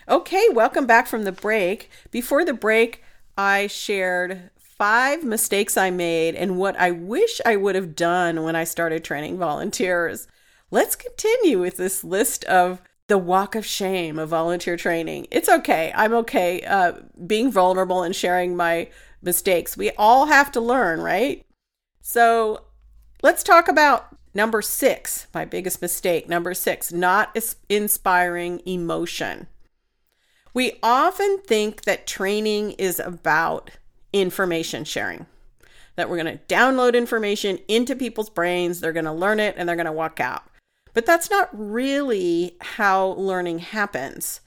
Okay, 0.08 0.48
welcome 0.52 0.86
back 0.86 1.06
from 1.06 1.24
the 1.24 1.32
break. 1.32 1.90
Before 2.10 2.44
the 2.44 2.52
break, 2.52 3.02
I 3.38 3.68
shared 3.68 4.50
five 4.58 5.22
mistakes 5.22 5.76
I 5.76 5.90
made 5.90 6.34
and 6.34 6.56
what 6.56 6.76
I 6.76 6.90
wish 6.90 7.40
I 7.46 7.56
would 7.56 7.76
have 7.76 7.94
done 7.94 8.42
when 8.42 8.56
I 8.56 8.64
started 8.64 9.04
training 9.04 9.38
volunteers. 9.38 10.26
Let's 10.72 10.96
continue 10.96 11.60
with 11.60 11.76
this 11.76 12.02
list 12.02 12.44
of 12.46 12.82
the 13.08 13.18
walk 13.18 13.54
of 13.54 13.66
shame 13.66 14.18
of 14.18 14.30
volunteer 14.30 14.76
training. 14.76 15.26
It's 15.30 15.48
okay. 15.48 15.92
I'm 15.94 16.14
okay 16.14 16.62
uh, 16.62 16.92
being 17.26 17.50
vulnerable 17.50 18.02
and 18.02 18.14
sharing 18.14 18.56
my 18.56 18.88
mistakes. 19.20 19.76
We 19.76 19.90
all 19.92 20.26
have 20.26 20.50
to 20.52 20.60
learn, 20.60 21.00
right? 21.00 21.44
So 22.00 22.64
let's 23.22 23.42
talk 23.42 23.68
about 23.68 24.16
number 24.34 24.62
six, 24.62 25.26
my 25.34 25.44
biggest 25.44 25.82
mistake. 25.82 26.28
Number 26.28 26.54
six, 26.54 26.92
not 26.92 27.36
inspiring 27.68 28.60
emotion. 28.66 29.46
We 30.54 30.78
often 30.82 31.40
think 31.46 31.82
that 31.82 32.06
training 32.06 32.72
is 32.72 33.00
about 33.00 33.70
information 34.12 34.84
sharing, 34.84 35.26
that 35.96 36.10
we're 36.10 36.22
going 36.22 36.38
to 36.38 36.44
download 36.54 36.94
information 36.94 37.58
into 37.68 37.96
people's 37.96 38.28
brains, 38.28 38.80
they're 38.80 38.92
going 38.92 39.06
to 39.06 39.12
learn 39.12 39.40
it, 39.40 39.54
and 39.56 39.68
they're 39.68 39.76
going 39.76 39.86
to 39.86 39.92
walk 39.92 40.20
out. 40.20 40.44
But 40.94 41.06
that's 41.06 41.30
not 41.30 41.48
really 41.52 42.56
how 42.60 43.12
learning 43.12 43.60
happens. 43.60 44.40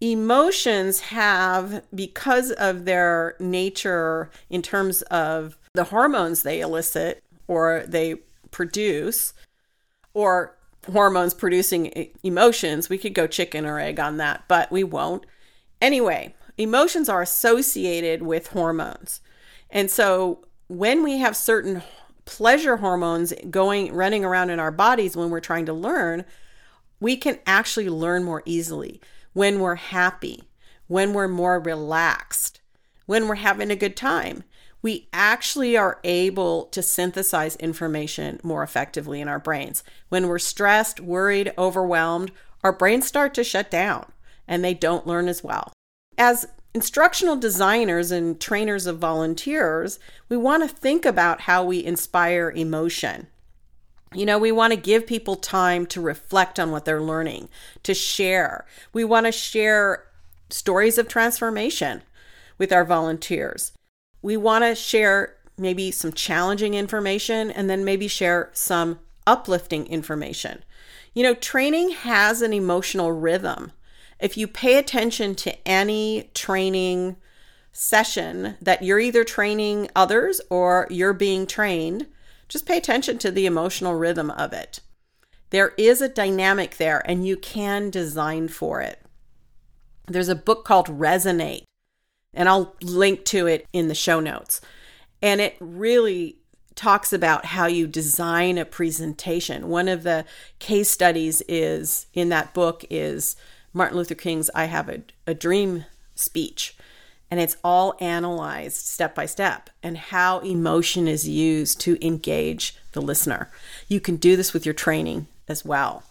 Emotions 0.00 1.00
have, 1.00 1.84
because 1.94 2.50
of 2.52 2.84
their 2.84 3.36
nature 3.38 4.30
in 4.50 4.62
terms 4.62 5.02
of 5.02 5.56
the 5.74 5.84
hormones 5.84 6.42
they 6.42 6.60
elicit 6.60 7.22
or 7.46 7.84
they 7.86 8.16
produce, 8.50 9.32
or 10.14 10.56
hormones 10.90 11.34
producing 11.34 12.10
emotions, 12.22 12.88
we 12.88 12.98
could 12.98 13.14
go 13.14 13.26
chicken 13.26 13.64
or 13.64 13.78
egg 13.78 14.00
on 14.00 14.16
that, 14.16 14.42
but 14.48 14.70
we 14.72 14.82
won't. 14.82 15.24
Anyway, 15.80 16.34
emotions 16.58 17.08
are 17.08 17.22
associated 17.22 18.22
with 18.22 18.48
hormones. 18.48 19.20
And 19.70 19.90
so 19.90 20.44
when 20.68 21.02
we 21.02 21.18
have 21.18 21.36
certain 21.36 21.82
pleasure 22.32 22.78
hormones 22.78 23.34
going 23.50 23.92
running 23.92 24.24
around 24.24 24.48
in 24.48 24.58
our 24.58 24.70
bodies 24.70 25.14
when 25.14 25.28
we're 25.28 25.38
trying 25.38 25.66
to 25.66 25.74
learn, 25.74 26.24
we 26.98 27.14
can 27.14 27.38
actually 27.46 27.90
learn 27.90 28.24
more 28.24 28.42
easily 28.46 29.02
when 29.34 29.60
we're 29.60 29.74
happy, 29.74 30.44
when 30.86 31.12
we're 31.12 31.28
more 31.28 31.60
relaxed, 31.60 32.62
when 33.04 33.28
we're 33.28 33.34
having 33.34 33.70
a 33.70 33.76
good 33.76 33.94
time. 33.94 34.44
We 34.80 35.08
actually 35.12 35.76
are 35.76 36.00
able 36.04 36.64
to 36.66 36.82
synthesize 36.82 37.56
information 37.56 38.40
more 38.42 38.62
effectively 38.62 39.20
in 39.20 39.28
our 39.28 39.38
brains. 39.38 39.84
When 40.08 40.26
we're 40.26 40.38
stressed, 40.38 41.00
worried, 41.00 41.52
overwhelmed, 41.58 42.32
our 42.64 42.72
brains 42.72 43.06
start 43.06 43.34
to 43.34 43.44
shut 43.44 43.70
down 43.70 44.10
and 44.48 44.64
they 44.64 44.72
don't 44.72 45.06
learn 45.06 45.28
as 45.28 45.44
well. 45.44 45.70
As 46.16 46.46
instructional 46.74 47.36
designers 47.36 48.10
and 48.10 48.40
trainers 48.40 48.86
of 48.86 48.98
volunteers, 48.98 49.98
we 50.28 50.36
want 50.36 50.62
to 50.62 50.74
think 50.74 51.04
about 51.04 51.42
how 51.42 51.64
we 51.64 51.84
inspire 51.84 52.50
emotion. 52.50 53.26
You 54.14 54.26
know, 54.26 54.38
we 54.38 54.52
want 54.52 54.72
to 54.72 54.78
give 54.78 55.06
people 55.06 55.36
time 55.36 55.86
to 55.86 56.00
reflect 56.00 56.58
on 56.60 56.70
what 56.70 56.84
they're 56.84 57.00
learning, 57.00 57.48
to 57.82 57.94
share. 57.94 58.66
We 58.92 59.04
want 59.04 59.26
to 59.26 59.32
share 59.32 60.04
stories 60.50 60.98
of 60.98 61.08
transformation 61.08 62.02
with 62.58 62.72
our 62.72 62.84
volunteers. 62.84 63.72
We 64.20 64.36
want 64.36 64.64
to 64.64 64.74
share 64.74 65.36
maybe 65.56 65.90
some 65.90 66.12
challenging 66.12 66.74
information 66.74 67.50
and 67.50 67.68
then 67.68 67.84
maybe 67.84 68.08
share 68.08 68.50
some 68.52 68.98
uplifting 69.26 69.86
information. 69.86 70.62
You 71.14 71.22
know, 71.22 71.34
training 71.34 71.90
has 71.90 72.42
an 72.42 72.52
emotional 72.52 73.12
rhythm 73.12 73.72
if 74.22 74.36
you 74.36 74.46
pay 74.46 74.78
attention 74.78 75.34
to 75.34 75.68
any 75.68 76.30
training 76.32 77.16
session 77.72 78.56
that 78.62 78.82
you're 78.82 79.00
either 79.00 79.24
training 79.24 79.88
others 79.96 80.40
or 80.48 80.86
you're 80.90 81.12
being 81.12 81.46
trained, 81.46 82.06
just 82.48 82.64
pay 82.64 82.76
attention 82.76 83.18
to 83.18 83.30
the 83.30 83.46
emotional 83.46 83.94
rhythm 83.94 84.30
of 84.30 84.52
it. 84.52 84.80
There 85.50 85.72
is 85.76 86.00
a 86.00 86.08
dynamic 86.08 86.76
there 86.76 87.02
and 87.04 87.26
you 87.26 87.36
can 87.36 87.90
design 87.90 88.48
for 88.48 88.80
it. 88.80 89.00
There's 90.06 90.28
a 90.28 90.36
book 90.36 90.64
called 90.64 90.86
Resonate, 90.86 91.64
and 92.32 92.48
I'll 92.48 92.76
link 92.80 93.24
to 93.26 93.46
it 93.46 93.66
in 93.72 93.88
the 93.88 93.94
show 93.94 94.20
notes. 94.20 94.60
And 95.20 95.40
it 95.40 95.56
really 95.60 96.38
talks 96.74 97.12
about 97.12 97.46
how 97.46 97.66
you 97.66 97.86
design 97.86 98.56
a 98.56 98.64
presentation. 98.64 99.68
One 99.68 99.88
of 99.88 100.04
the 100.04 100.24
case 100.58 100.90
studies 100.90 101.42
is 101.48 102.06
in 102.14 102.28
that 102.30 102.54
book 102.54 102.84
is 102.88 103.36
Martin 103.72 103.96
Luther 103.96 104.14
King's 104.14 104.50
I 104.54 104.64
Have 104.64 104.88
a, 104.88 105.02
a 105.26 105.34
Dream 105.34 105.84
speech. 106.14 106.76
And 107.30 107.40
it's 107.40 107.56
all 107.64 107.94
analyzed 107.98 108.86
step 108.86 109.14
by 109.14 109.24
step 109.24 109.70
and 109.82 109.96
how 109.96 110.40
emotion 110.40 111.08
is 111.08 111.26
used 111.26 111.80
to 111.80 112.04
engage 112.04 112.76
the 112.92 113.00
listener. 113.00 113.50
You 113.88 114.00
can 114.00 114.16
do 114.16 114.36
this 114.36 114.52
with 114.52 114.66
your 114.66 114.74
training 114.74 115.28
as 115.48 115.64
well. 115.64 116.02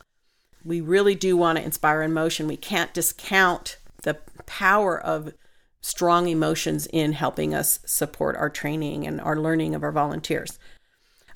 We 0.65 0.81
really 0.81 1.13
do 1.13 1.37
want 1.37 1.59
to 1.59 1.63
inspire 1.63 2.01
emotion. 2.01 2.47
We 2.47 2.57
can't 2.57 2.93
discount 2.93 3.77
the 4.01 4.15
power 4.47 4.99
of 4.99 5.33
strong 5.81 6.27
emotions 6.27 6.87
in 6.87 7.13
helping 7.13 7.53
us 7.53 7.79
support 7.85 8.35
our 8.35 8.49
training 8.49 9.05
and 9.05 9.21
our 9.21 9.35
learning 9.35 9.75
of 9.75 9.83
our 9.83 9.91
volunteers. 9.91 10.57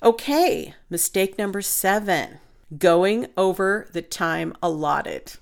Okay, 0.02 0.74
mistake 0.90 1.38
number 1.38 1.62
seven 1.62 2.38
going 2.76 3.26
over 3.36 3.88
the 3.92 4.02
time 4.02 4.52
allotted. 4.62 5.34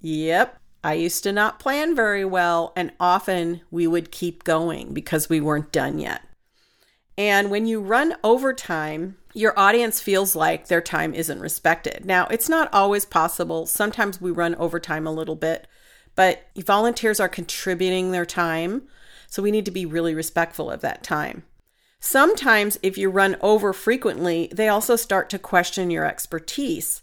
Yep. 0.00 0.58
I 0.84 0.94
used 0.94 1.24
to 1.24 1.32
not 1.32 1.58
plan 1.58 1.96
very 1.96 2.24
well, 2.24 2.72
and 2.76 2.92
often 3.00 3.62
we 3.70 3.86
would 3.86 4.12
keep 4.12 4.44
going 4.44 4.94
because 4.94 5.28
we 5.28 5.40
weren't 5.40 5.72
done 5.72 5.98
yet. 5.98 6.22
And 7.18 7.50
when 7.50 7.66
you 7.66 7.80
run 7.80 8.14
overtime, 8.22 9.16
your 9.34 9.58
audience 9.58 10.00
feels 10.00 10.36
like 10.36 10.68
their 10.68 10.80
time 10.80 11.12
isn't 11.12 11.40
respected. 11.40 12.04
Now, 12.04 12.26
it's 12.26 12.48
not 12.48 12.72
always 12.72 13.04
possible. 13.04 13.66
Sometimes 13.66 14.20
we 14.20 14.30
run 14.30 14.54
overtime 14.56 15.06
a 15.06 15.12
little 15.12 15.34
bit, 15.34 15.66
but 16.14 16.46
volunteers 16.56 17.18
are 17.18 17.28
contributing 17.28 18.12
their 18.12 18.26
time. 18.26 18.82
So 19.28 19.42
we 19.42 19.50
need 19.50 19.64
to 19.64 19.70
be 19.70 19.86
really 19.86 20.14
respectful 20.14 20.70
of 20.70 20.82
that 20.82 21.02
time. 21.02 21.42
Sometimes, 21.98 22.78
if 22.82 22.96
you 22.96 23.10
run 23.10 23.36
over 23.40 23.72
frequently, 23.72 24.50
they 24.52 24.68
also 24.68 24.94
start 24.94 25.28
to 25.30 25.38
question 25.38 25.90
your 25.90 26.04
expertise. 26.04 27.02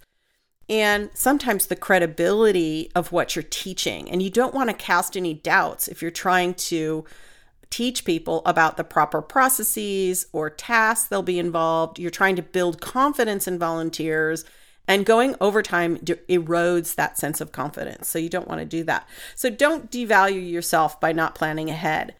And 0.69 1.09
sometimes 1.13 1.67
the 1.67 1.75
credibility 1.75 2.89
of 2.95 3.11
what 3.11 3.35
you're 3.35 3.43
teaching. 3.43 4.09
And 4.09 4.21
you 4.21 4.29
don't 4.29 4.53
want 4.53 4.69
to 4.69 4.75
cast 4.75 5.17
any 5.17 5.33
doubts 5.33 5.87
if 5.87 6.01
you're 6.01 6.11
trying 6.11 6.53
to 6.55 7.05
teach 7.69 8.05
people 8.05 8.43
about 8.45 8.77
the 8.77 8.83
proper 8.83 9.21
processes 9.21 10.27
or 10.31 10.49
tasks 10.49 11.07
they'll 11.07 11.23
be 11.23 11.39
involved. 11.39 11.99
You're 11.99 12.11
trying 12.11 12.35
to 12.35 12.41
build 12.41 12.79
confidence 12.79 13.47
in 13.47 13.57
volunteers. 13.59 14.45
And 14.87 15.05
going 15.05 15.35
overtime 15.39 15.97
erodes 15.97 16.95
that 16.95 17.17
sense 17.17 17.39
of 17.39 17.53
confidence. 17.53 18.09
So 18.09 18.19
you 18.19 18.27
don't 18.27 18.49
want 18.49 18.59
to 18.59 18.65
do 18.65 18.83
that. 18.83 19.07
So 19.33 19.49
don't 19.49 19.89
devalue 19.89 20.51
yourself 20.51 20.99
by 20.99 21.13
not 21.13 21.35
planning 21.35 21.69
ahead. 21.69 22.15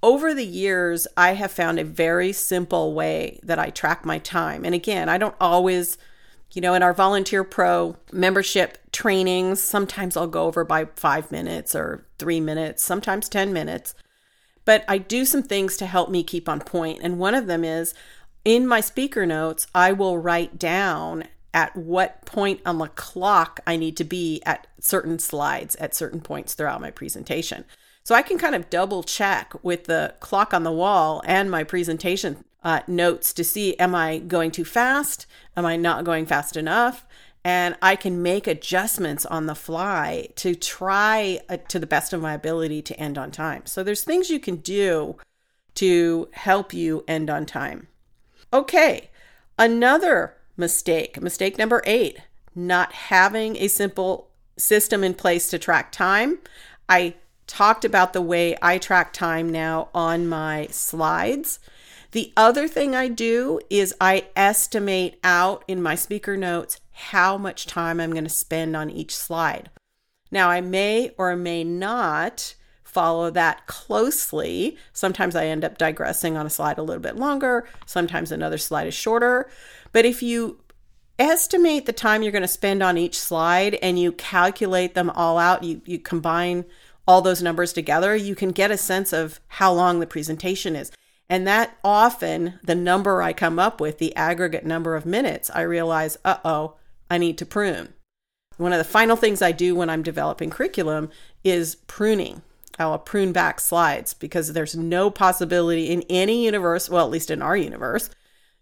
Over 0.00 0.32
the 0.32 0.46
years, 0.46 1.08
I 1.16 1.32
have 1.34 1.50
found 1.50 1.78
a 1.78 1.84
very 1.84 2.32
simple 2.32 2.94
way 2.94 3.40
that 3.42 3.58
I 3.58 3.70
track 3.70 4.04
my 4.04 4.18
time. 4.18 4.64
And 4.64 4.74
again, 4.76 5.08
I 5.08 5.18
don't 5.18 5.34
always 5.40 5.98
you 6.54 6.62
know, 6.62 6.74
in 6.74 6.82
our 6.82 6.94
Volunteer 6.94 7.44
Pro 7.44 7.96
membership 8.12 8.78
trainings, 8.92 9.62
sometimes 9.62 10.16
I'll 10.16 10.26
go 10.26 10.44
over 10.44 10.64
by 10.64 10.86
five 10.96 11.32
minutes 11.32 11.74
or 11.74 12.06
three 12.18 12.40
minutes, 12.40 12.82
sometimes 12.82 13.28
10 13.28 13.52
minutes. 13.52 13.94
But 14.64 14.84
I 14.88 14.98
do 14.98 15.24
some 15.24 15.42
things 15.42 15.76
to 15.78 15.86
help 15.86 16.10
me 16.10 16.22
keep 16.22 16.48
on 16.48 16.60
point. 16.60 17.00
And 17.02 17.18
one 17.18 17.34
of 17.34 17.46
them 17.46 17.64
is 17.64 17.92
in 18.44 18.66
my 18.66 18.80
speaker 18.80 19.26
notes, 19.26 19.66
I 19.74 19.92
will 19.92 20.18
write 20.18 20.58
down 20.58 21.24
at 21.52 21.76
what 21.76 22.24
point 22.24 22.60
on 22.66 22.78
the 22.78 22.88
clock 22.88 23.60
I 23.66 23.76
need 23.76 23.96
to 23.98 24.04
be 24.04 24.42
at 24.44 24.66
certain 24.80 25.18
slides 25.18 25.76
at 25.76 25.94
certain 25.94 26.20
points 26.20 26.54
throughout 26.54 26.80
my 26.80 26.90
presentation. 26.90 27.64
So 28.02 28.14
I 28.14 28.22
can 28.22 28.38
kind 28.38 28.54
of 28.54 28.68
double 28.68 29.02
check 29.02 29.54
with 29.62 29.84
the 29.84 30.14
clock 30.20 30.52
on 30.52 30.62
the 30.62 30.72
wall 30.72 31.22
and 31.24 31.50
my 31.50 31.64
presentation 31.64 32.44
uh, 32.64 32.80
notes 32.86 33.32
to 33.34 33.44
see 33.44 33.78
am 33.78 33.94
I 33.94 34.18
going 34.18 34.50
too 34.50 34.64
fast? 34.64 35.26
Am 35.56 35.66
I 35.66 35.76
not 35.76 36.04
going 36.04 36.26
fast 36.26 36.56
enough? 36.56 37.06
And 37.44 37.76
I 37.82 37.94
can 37.94 38.22
make 38.22 38.46
adjustments 38.46 39.26
on 39.26 39.44
the 39.46 39.54
fly 39.54 40.28
to 40.36 40.54
try 40.54 41.40
uh, 41.48 41.58
to 41.68 41.78
the 41.78 41.86
best 41.86 42.14
of 42.14 42.22
my 42.22 42.32
ability 42.32 42.80
to 42.82 42.98
end 42.98 43.18
on 43.18 43.30
time. 43.30 43.66
So 43.66 43.82
there's 43.82 44.02
things 44.02 44.30
you 44.30 44.40
can 44.40 44.56
do 44.56 45.16
to 45.74 46.28
help 46.32 46.72
you 46.72 47.04
end 47.06 47.28
on 47.28 47.44
time. 47.44 47.88
Okay, 48.52 49.10
another 49.58 50.36
mistake, 50.56 51.20
mistake 51.20 51.58
number 51.58 51.82
eight, 51.84 52.18
not 52.54 52.92
having 52.92 53.56
a 53.56 53.68
simple 53.68 54.30
system 54.56 55.02
in 55.04 55.12
place 55.14 55.50
to 55.50 55.58
track 55.58 55.92
time. 55.92 56.38
I 56.88 57.14
talked 57.46 57.84
about 57.84 58.12
the 58.12 58.22
way 58.22 58.56
I 58.62 58.78
track 58.78 59.12
time 59.12 59.50
now 59.50 59.88
on 59.94 60.26
my 60.26 60.68
slides. 60.70 61.58
The 62.14 62.32
other 62.36 62.68
thing 62.68 62.94
I 62.94 63.08
do 63.08 63.58
is 63.68 63.92
I 64.00 64.26
estimate 64.36 65.18
out 65.24 65.64
in 65.66 65.82
my 65.82 65.96
speaker 65.96 66.36
notes 66.36 66.78
how 66.92 67.36
much 67.36 67.66
time 67.66 67.98
I'm 67.98 68.12
going 68.12 68.22
to 68.22 68.30
spend 68.30 68.76
on 68.76 68.88
each 68.88 69.16
slide. 69.16 69.68
Now, 70.30 70.48
I 70.48 70.60
may 70.60 71.10
or 71.18 71.34
may 71.34 71.64
not 71.64 72.54
follow 72.84 73.30
that 73.30 73.66
closely. 73.66 74.78
Sometimes 74.92 75.34
I 75.34 75.46
end 75.46 75.64
up 75.64 75.76
digressing 75.76 76.36
on 76.36 76.46
a 76.46 76.50
slide 76.50 76.78
a 76.78 76.84
little 76.84 77.02
bit 77.02 77.16
longer, 77.16 77.66
sometimes 77.84 78.30
another 78.30 78.58
slide 78.58 78.86
is 78.86 78.94
shorter. 78.94 79.50
But 79.90 80.04
if 80.04 80.22
you 80.22 80.60
estimate 81.18 81.86
the 81.86 81.92
time 81.92 82.22
you're 82.22 82.30
going 82.30 82.42
to 82.42 82.48
spend 82.48 82.80
on 82.80 82.96
each 82.96 83.18
slide 83.18 83.74
and 83.82 83.98
you 83.98 84.12
calculate 84.12 84.94
them 84.94 85.10
all 85.10 85.36
out, 85.36 85.64
you, 85.64 85.82
you 85.84 85.98
combine 85.98 86.64
all 87.08 87.22
those 87.22 87.42
numbers 87.42 87.72
together, 87.72 88.14
you 88.14 88.36
can 88.36 88.50
get 88.50 88.70
a 88.70 88.76
sense 88.76 89.12
of 89.12 89.40
how 89.48 89.72
long 89.72 89.98
the 89.98 90.06
presentation 90.06 90.76
is. 90.76 90.92
And 91.28 91.46
that 91.46 91.78
often, 91.82 92.58
the 92.62 92.74
number 92.74 93.22
I 93.22 93.32
come 93.32 93.58
up 93.58 93.80
with, 93.80 93.98
the 93.98 94.14
aggregate 94.14 94.64
number 94.64 94.94
of 94.94 95.06
minutes, 95.06 95.50
I 95.54 95.62
realize, 95.62 96.18
uh 96.24 96.36
oh, 96.44 96.74
I 97.10 97.18
need 97.18 97.38
to 97.38 97.46
prune. 97.46 97.94
One 98.56 98.72
of 98.72 98.78
the 98.78 98.84
final 98.84 99.16
things 99.16 99.42
I 99.42 99.52
do 99.52 99.74
when 99.74 99.90
I'm 99.90 100.02
developing 100.02 100.50
curriculum 100.50 101.10
is 101.42 101.76
pruning. 101.86 102.42
I'll 102.78 102.98
prune 102.98 103.32
back 103.32 103.60
slides 103.60 104.14
because 104.14 104.52
there's 104.52 104.76
no 104.76 105.10
possibility 105.10 105.90
in 105.90 106.02
any 106.10 106.44
universe, 106.44 106.90
well, 106.90 107.04
at 107.04 107.10
least 107.10 107.30
in 107.30 107.42
our 107.42 107.56
universe, 107.56 108.10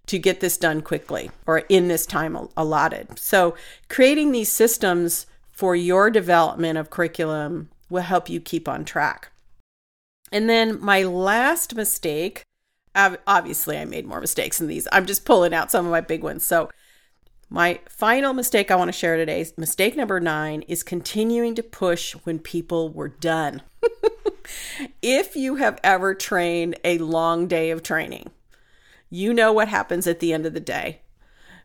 to 0.06 0.18
get 0.18 0.40
this 0.40 0.58
done 0.58 0.82
quickly 0.82 1.30
or 1.46 1.58
in 1.68 1.88
this 1.88 2.06
time 2.06 2.36
allotted. 2.56 3.18
So, 3.18 3.54
creating 3.88 4.32
these 4.32 4.50
systems 4.50 5.26
for 5.50 5.76
your 5.76 6.10
development 6.10 6.78
of 6.78 6.90
curriculum 6.90 7.70
will 7.88 8.02
help 8.02 8.28
you 8.28 8.40
keep 8.40 8.68
on 8.68 8.84
track. 8.84 9.30
And 10.30 10.48
then 10.48 10.80
my 10.80 11.02
last 11.02 11.74
mistake 11.74 12.42
obviously 12.94 13.78
I 13.78 13.84
made 13.84 14.06
more 14.06 14.20
mistakes 14.20 14.58
than 14.58 14.68
these. 14.68 14.88
I'm 14.92 15.06
just 15.06 15.24
pulling 15.24 15.54
out 15.54 15.70
some 15.70 15.86
of 15.86 15.92
my 15.92 16.00
big 16.00 16.22
ones. 16.22 16.44
So, 16.44 16.70
my 17.48 17.80
final 17.86 18.32
mistake 18.32 18.70
I 18.70 18.76
want 18.76 18.88
to 18.88 18.98
share 18.98 19.18
today, 19.18 19.46
mistake 19.58 19.94
number 19.94 20.18
nine, 20.20 20.62
is 20.62 20.82
continuing 20.82 21.54
to 21.56 21.62
push 21.62 22.12
when 22.24 22.38
people 22.38 22.88
were 22.88 23.08
done. 23.08 23.60
if 25.02 25.36
you 25.36 25.56
have 25.56 25.78
ever 25.84 26.14
trained 26.14 26.78
a 26.82 26.96
long 26.96 27.46
day 27.48 27.70
of 27.70 27.82
training, 27.82 28.30
you 29.10 29.34
know 29.34 29.52
what 29.52 29.68
happens 29.68 30.06
at 30.06 30.20
the 30.20 30.32
end 30.32 30.46
of 30.46 30.54
the 30.54 30.60
day. 30.60 31.02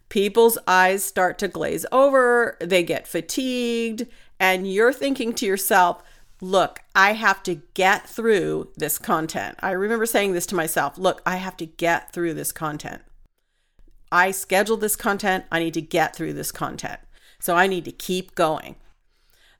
People's 0.09 0.57
eyes 0.67 1.05
start 1.05 1.37
to 1.39 1.47
glaze 1.47 1.85
over, 1.91 2.57
they 2.59 2.83
get 2.83 3.07
fatigued, 3.07 4.07
and 4.39 4.71
you're 4.71 4.93
thinking 4.93 5.33
to 5.33 5.45
yourself, 5.45 6.03
look, 6.41 6.79
I 6.95 7.13
have 7.13 7.43
to 7.43 7.61
get 7.73 8.07
through 8.07 8.71
this 8.77 8.97
content. 8.97 9.57
I 9.61 9.71
remember 9.71 10.05
saying 10.05 10.33
this 10.33 10.45
to 10.47 10.55
myself 10.55 10.97
look, 10.97 11.21
I 11.25 11.37
have 11.37 11.57
to 11.57 11.65
get 11.65 12.11
through 12.11 12.33
this 12.33 12.51
content. 12.51 13.01
I 14.11 14.31
scheduled 14.31 14.81
this 14.81 14.95
content. 14.95 15.45
I 15.51 15.59
need 15.59 15.73
to 15.73 15.81
get 15.81 16.15
through 16.15 16.33
this 16.33 16.51
content. 16.51 16.99
So 17.39 17.55
I 17.55 17.67
need 17.67 17.85
to 17.85 17.91
keep 17.91 18.35
going. 18.35 18.75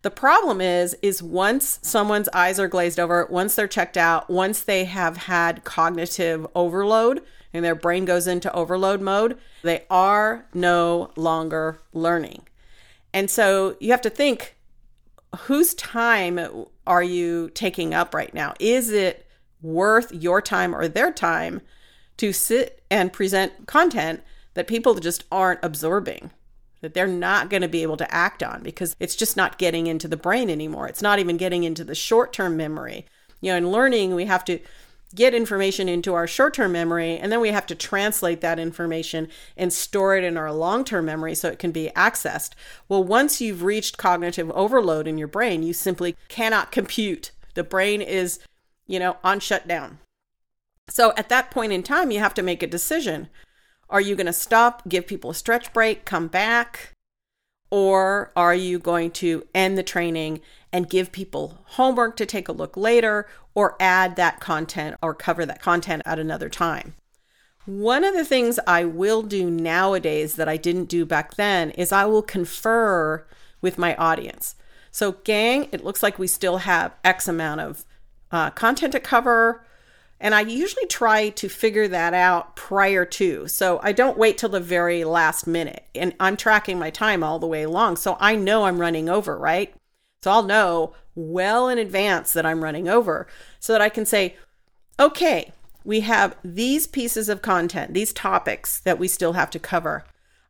The 0.04 0.12
problem 0.12 0.62
is 0.62 0.96
is 1.02 1.24
once 1.24 1.80
someone's 1.82 2.30
eyes 2.30 2.60
are 2.60 2.68
glazed 2.68 3.00
over, 3.00 3.28
once 3.30 3.56
they're 3.56 3.68
checked 3.68 3.98
out, 3.98 4.30
once 4.30 4.62
they 4.62 4.86
have 4.86 5.18
had 5.18 5.64
cognitive 5.64 6.48
overload 6.56 7.24
and 7.54 7.66
their 7.66 7.76
brain 7.76 8.06
goes 8.06 8.28
into 8.28 8.54
overload 8.54 9.02
mode, 9.02 9.38
they 9.64 9.86
are 9.90 10.46
no 10.54 11.12
longer 11.16 11.82
learning. 11.94 12.44
And 13.14 13.30
so 13.30 13.76
you 13.80 13.92
have 13.92 14.02
to 14.02 14.10
think 14.10 14.57
whose 15.36 15.74
time 15.74 16.40
are 16.86 17.04
you 17.04 17.50
taking 17.54 17.94
up 17.94 18.14
right 18.14 18.34
now? 18.34 18.54
Is 18.60 18.90
it 18.92 19.28
worth 19.62 20.14
your 20.14 20.42
time 20.42 20.76
or 20.76 20.88
their 20.88 21.12
time 21.12 21.62
to 22.18 22.32
sit 22.34 22.84
and 22.90 23.14
present 23.14 23.68
content 23.68 24.22
that 24.54 24.68
people 24.68 24.96
just 24.96 25.26
aren't 25.32 25.60
absorbing? 25.64 26.32
That 26.82 26.94
they're 26.94 27.08
not 27.08 27.50
going 27.50 27.64
to 27.64 27.68
be 27.68 27.82
able 27.82 27.98
to 27.98 28.14
act 28.14 28.44
on 28.44 28.62
because 28.62 28.96
it's 29.00 29.16
just 29.16 29.36
not 29.36 29.58
getting 29.58 29.88
into 29.88 30.08
the 30.08 30.18
brain 30.18 30.50
anymore. 30.50 30.88
It's 30.88 31.02
not 31.02 31.20
even 31.20 31.36
getting 31.38 31.64
into 31.64 31.84
the 31.84 31.96
short 31.96 32.34
term 32.34 32.56
memory. 32.56 33.06
You 33.42 33.52
know, 33.52 33.58
in 33.58 33.72
learning, 33.72 34.16
we 34.16 34.26
have 34.26 34.46
to 34.46 34.60
get 35.16 35.34
information 35.34 35.88
into 35.88 36.14
our 36.14 36.28
short 36.28 36.54
term 36.54 36.72
memory, 36.72 37.18
and 37.18 37.32
then 37.32 37.40
we 37.40 37.50
have 37.50 37.66
to 37.68 37.76
translate 37.76 38.42
that 38.42 38.60
information 38.60 39.30
and 39.56 39.72
store 39.72 40.16
it 40.16 40.24
in 40.24 40.38
our 40.38 40.52
long 40.52 40.84
term 40.84 41.06
memory 41.06 41.36
so 41.36 41.50
it 41.50 41.60
can 41.60 41.72
be 41.72 41.92
accessed. 41.96 42.52
Well, 42.90 43.04
once 43.04 43.42
you've 43.42 43.64
reached 43.64 43.98
cognitive 43.98 44.52
overload 44.52 45.08
in 45.08 45.18
your 45.18 45.28
brain, 45.28 45.64
you 45.64 45.74
simply 45.74 46.16
cannot 46.28 46.72
compute. 46.72 47.32
The 47.54 47.64
brain 47.64 48.02
is, 48.02 48.40
you 48.86 49.00
know, 49.00 49.18
on 49.24 49.40
shutdown. 49.40 50.00
So 50.90 51.14
at 51.18 51.30
that 51.30 51.52
point 51.52 51.74
in 51.74 51.84
time, 51.84 52.12
you 52.12 52.20
have 52.20 52.34
to 52.36 52.44
make 52.44 52.64
a 52.64 52.68
decision. 52.68 53.30
Are 53.90 54.02
you 54.02 54.16
going 54.16 54.28
to 54.28 54.34
stop, 54.34 54.88
give 54.88 55.08
people 55.08 55.32
a 55.32 55.36
stretch 55.36 55.74
break, 55.74 56.06
come 56.06 56.28
back? 56.28 56.94
Or 57.70 58.32
are 58.36 58.56
you 58.56 58.80
going 58.80 59.12
to 59.12 59.46
end 59.54 59.78
the 59.78 59.84
training 59.84 60.42
and 60.78 60.88
give 60.88 61.12
people 61.12 61.58
homework 61.70 62.16
to 62.16 62.24
take 62.24 62.48
a 62.48 62.52
look 62.52 62.78
later 62.78 63.28
or 63.56 63.76
add 63.80 64.16
that 64.16 64.40
content 64.40 64.96
or 65.02 65.12
cover 65.12 65.44
that 65.44 65.60
content 65.60 66.04
at 66.06 66.20
another 66.20 66.50
time? 66.50 66.94
One 67.66 68.04
of 68.04 68.14
the 68.14 68.24
things 68.24 68.60
I 68.68 68.86
will 68.86 69.24
do 69.24 69.50
nowadays 69.50 70.36
that 70.36 70.48
I 70.48 70.56
didn't 70.56 70.86
do 70.86 71.04
back 71.04 71.34
then 71.34 71.72
is 71.72 71.92
I 71.92 72.06
will 72.06 72.22
confer 72.22 73.26
with 73.60 73.80
my 73.80 73.96
audience. 73.96 74.54
So, 74.92 75.14
gang, 75.24 75.68
it 75.72 75.84
looks 75.84 76.04
like 76.04 76.20
we 76.20 76.28
still 76.28 76.58
have 76.58 76.94
X 77.04 77.28
amount 77.28 77.62
of 77.62 77.84
uh, 78.32 78.52
content 78.52 78.92
to 78.92 79.00
cover. 79.00 79.66
And 80.20 80.36
I 80.36 80.42
usually 80.42 80.86
try 80.86 81.30
to 81.30 81.50
figure 81.50 81.88
that 81.88 82.14
out 82.14 82.56
prior 82.56 83.04
to. 83.04 83.48
So 83.48 83.80
I 83.82 83.94
don't 83.94 84.18
wait 84.18 84.38
till 84.38 84.50
the 84.50 84.60
very 84.60 85.04
last 85.04 85.48
minute. 85.48 85.86
And 85.96 86.14
I'm 86.20 86.38
tracking 86.38 86.78
my 86.78 86.92
time 86.92 87.24
all 87.24 87.40
the 87.40 87.48
way 87.48 87.64
along. 87.64 87.98
So 87.98 88.16
I 88.20 88.36
know 88.36 88.66
I'm 88.66 88.80
running 88.80 89.10
over, 89.10 89.38
right? 89.38 89.74
So 90.28 90.34
I'll 90.34 90.44
know 90.44 90.94
well 91.16 91.70
in 91.70 91.78
advance 91.78 92.34
that 92.34 92.46
I'm 92.46 92.62
running 92.62 92.90
over 92.90 93.28
so 93.62 93.72
that 93.72 93.82
I 93.82 93.88
can 93.88 94.06
say, 94.06 94.36
okay, 95.00 95.54
we 95.86 96.02
have 96.02 96.36
these 96.44 96.86
pieces 96.86 97.30
of 97.30 97.42
content, 97.42 97.94
these 97.94 98.12
topics 98.12 98.82
that 98.82 99.00
we 99.00 99.08
still 99.08 99.32
have 99.34 99.50
to 99.52 99.58
cover. 99.58 100.04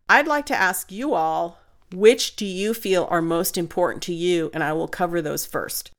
I'd 0.09 0.25
like 0.25 0.47
to 0.47 0.55
ask 0.55 0.91
you 0.91 1.13
all, 1.13 1.59
which 1.93 2.35
do 2.35 2.43
you 2.43 2.73
feel 2.73 3.07
are 3.11 3.21
most 3.21 3.55
important 3.55 4.01
to 4.05 4.15
you? 4.15 4.49
And 4.51 4.63
I 4.63 4.73
will 4.73 4.87
cover 4.87 5.21
those 5.21 5.45
first. 5.45 5.91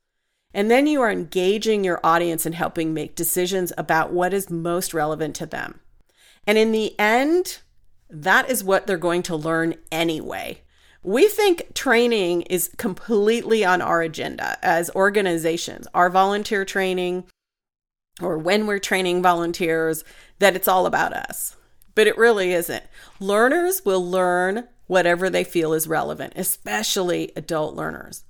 And 0.52 0.68
then 0.68 0.88
you 0.88 1.00
are 1.00 1.10
engaging 1.12 1.84
your 1.84 2.00
audience 2.02 2.44
and 2.44 2.56
helping 2.56 2.92
make 2.92 3.14
decisions 3.14 3.72
about 3.78 4.12
what 4.12 4.34
is 4.34 4.50
most 4.50 4.92
relevant 4.92 5.36
to 5.36 5.46
them. 5.46 5.78
And 6.48 6.58
in 6.58 6.72
the 6.72 6.98
end, 6.98 7.60
that 8.10 8.50
is 8.50 8.64
what 8.64 8.88
they're 8.88 8.96
going 8.96 9.22
to 9.22 9.36
learn 9.36 9.76
anyway. 9.92 10.62
We 11.08 11.26
think 11.26 11.72
training 11.72 12.42
is 12.50 12.70
completely 12.76 13.64
on 13.64 13.80
our 13.80 14.02
agenda 14.02 14.58
as 14.62 14.90
organizations, 14.94 15.88
our 15.94 16.10
volunteer 16.10 16.66
training, 16.66 17.24
or 18.20 18.36
when 18.36 18.66
we're 18.66 18.78
training 18.78 19.22
volunteers, 19.22 20.04
that 20.38 20.54
it's 20.54 20.68
all 20.68 20.84
about 20.84 21.14
us. 21.14 21.56
But 21.94 22.08
it 22.08 22.18
really 22.18 22.52
isn't. 22.52 22.84
Learners 23.20 23.86
will 23.86 24.06
learn 24.06 24.68
whatever 24.86 25.30
they 25.30 25.44
feel 25.44 25.72
is 25.72 25.88
relevant, 25.88 26.34
especially 26.36 27.32
adult 27.34 27.74
learners. 27.74 28.24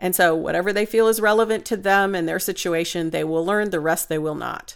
And 0.00 0.12
so, 0.12 0.34
whatever 0.34 0.72
they 0.72 0.84
feel 0.84 1.06
is 1.06 1.20
relevant 1.20 1.64
to 1.66 1.76
them 1.76 2.16
and 2.16 2.28
their 2.28 2.40
situation, 2.40 3.10
they 3.10 3.22
will 3.22 3.46
learn, 3.46 3.70
the 3.70 3.78
rest 3.78 4.08
they 4.08 4.18
will 4.18 4.34
not. 4.34 4.74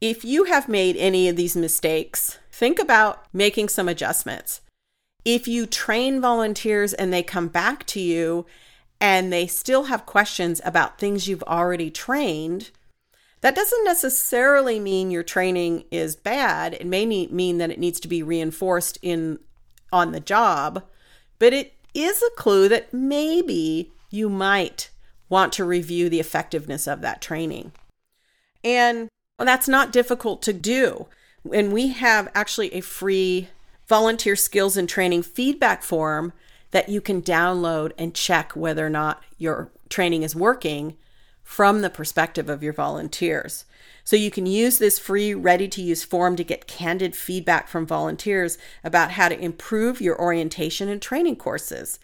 If 0.00 0.24
you 0.24 0.44
have 0.44 0.70
made 0.70 0.96
any 0.96 1.28
of 1.28 1.36
these 1.36 1.54
mistakes, 1.54 2.38
think 2.50 2.78
about 2.78 3.26
making 3.30 3.68
some 3.68 3.90
adjustments. 3.90 4.62
If 5.24 5.46
you 5.46 5.66
train 5.66 6.20
volunteers 6.20 6.92
and 6.92 7.12
they 7.12 7.22
come 7.22 7.48
back 7.48 7.86
to 7.86 8.00
you 8.00 8.46
and 9.00 9.32
they 9.32 9.46
still 9.46 9.84
have 9.84 10.06
questions 10.06 10.60
about 10.64 10.98
things 10.98 11.28
you've 11.28 11.42
already 11.44 11.90
trained, 11.90 12.70
that 13.40 13.54
doesn't 13.54 13.84
necessarily 13.84 14.78
mean 14.78 15.10
your 15.10 15.24
training 15.24 15.84
is 15.90 16.14
bad. 16.16 16.74
It 16.74 16.86
may 16.86 17.06
mean 17.06 17.58
that 17.58 17.70
it 17.70 17.78
needs 17.78 17.98
to 18.00 18.08
be 18.08 18.22
reinforced 18.22 18.98
in 19.02 19.38
on 19.92 20.12
the 20.12 20.20
job, 20.20 20.84
but 21.38 21.52
it 21.52 21.74
is 21.92 22.22
a 22.22 22.40
clue 22.40 22.68
that 22.68 22.94
maybe 22.94 23.92
you 24.10 24.28
might 24.28 24.90
want 25.28 25.52
to 25.54 25.64
review 25.64 26.08
the 26.08 26.20
effectiveness 26.20 26.86
of 26.86 27.00
that 27.00 27.20
training. 27.20 27.72
And 28.62 29.08
that's 29.38 29.68
not 29.68 29.92
difficult 29.92 30.40
to 30.42 30.52
do. 30.52 31.08
And 31.52 31.72
we 31.72 31.88
have 31.88 32.30
actually 32.34 32.72
a 32.74 32.80
free 32.80 33.48
volunteer 33.92 34.34
skills 34.34 34.78
and 34.78 34.88
training 34.88 35.22
feedback 35.22 35.82
form 35.82 36.32
that 36.70 36.88
you 36.88 36.98
can 36.98 37.20
download 37.20 37.92
and 37.98 38.14
check 38.14 38.56
whether 38.56 38.86
or 38.86 38.88
not 38.88 39.22
your 39.36 39.70
training 39.90 40.22
is 40.22 40.34
working 40.34 40.96
from 41.42 41.82
the 41.82 41.90
perspective 41.90 42.48
of 42.48 42.62
your 42.62 42.72
volunteers. 42.72 43.66
So 44.02 44.16
you 44.16 44.30
can 44.30 44.46
use 44.46 44.78
this 44.78 44.98
free, 44.98 45.34
ready 45.34 45.68
to 45.68 45.82
use 45.82 46.04
form 46.04 46.36
to 46.36 46.42
get 46.42 46.66
candid 46.66 47.14
feedback 47.14 47.68
from 47.68 47.84
volunteers 47.84 48.56
about 48.82 49.10
how 49.10 49.28
to 49.28 49.38
improve 49.38 50.00
your 50.00 50.18
orientation 50.18 50.88
and 50.88 51.02
training 51.02 51.36
courses. 51.36 51.98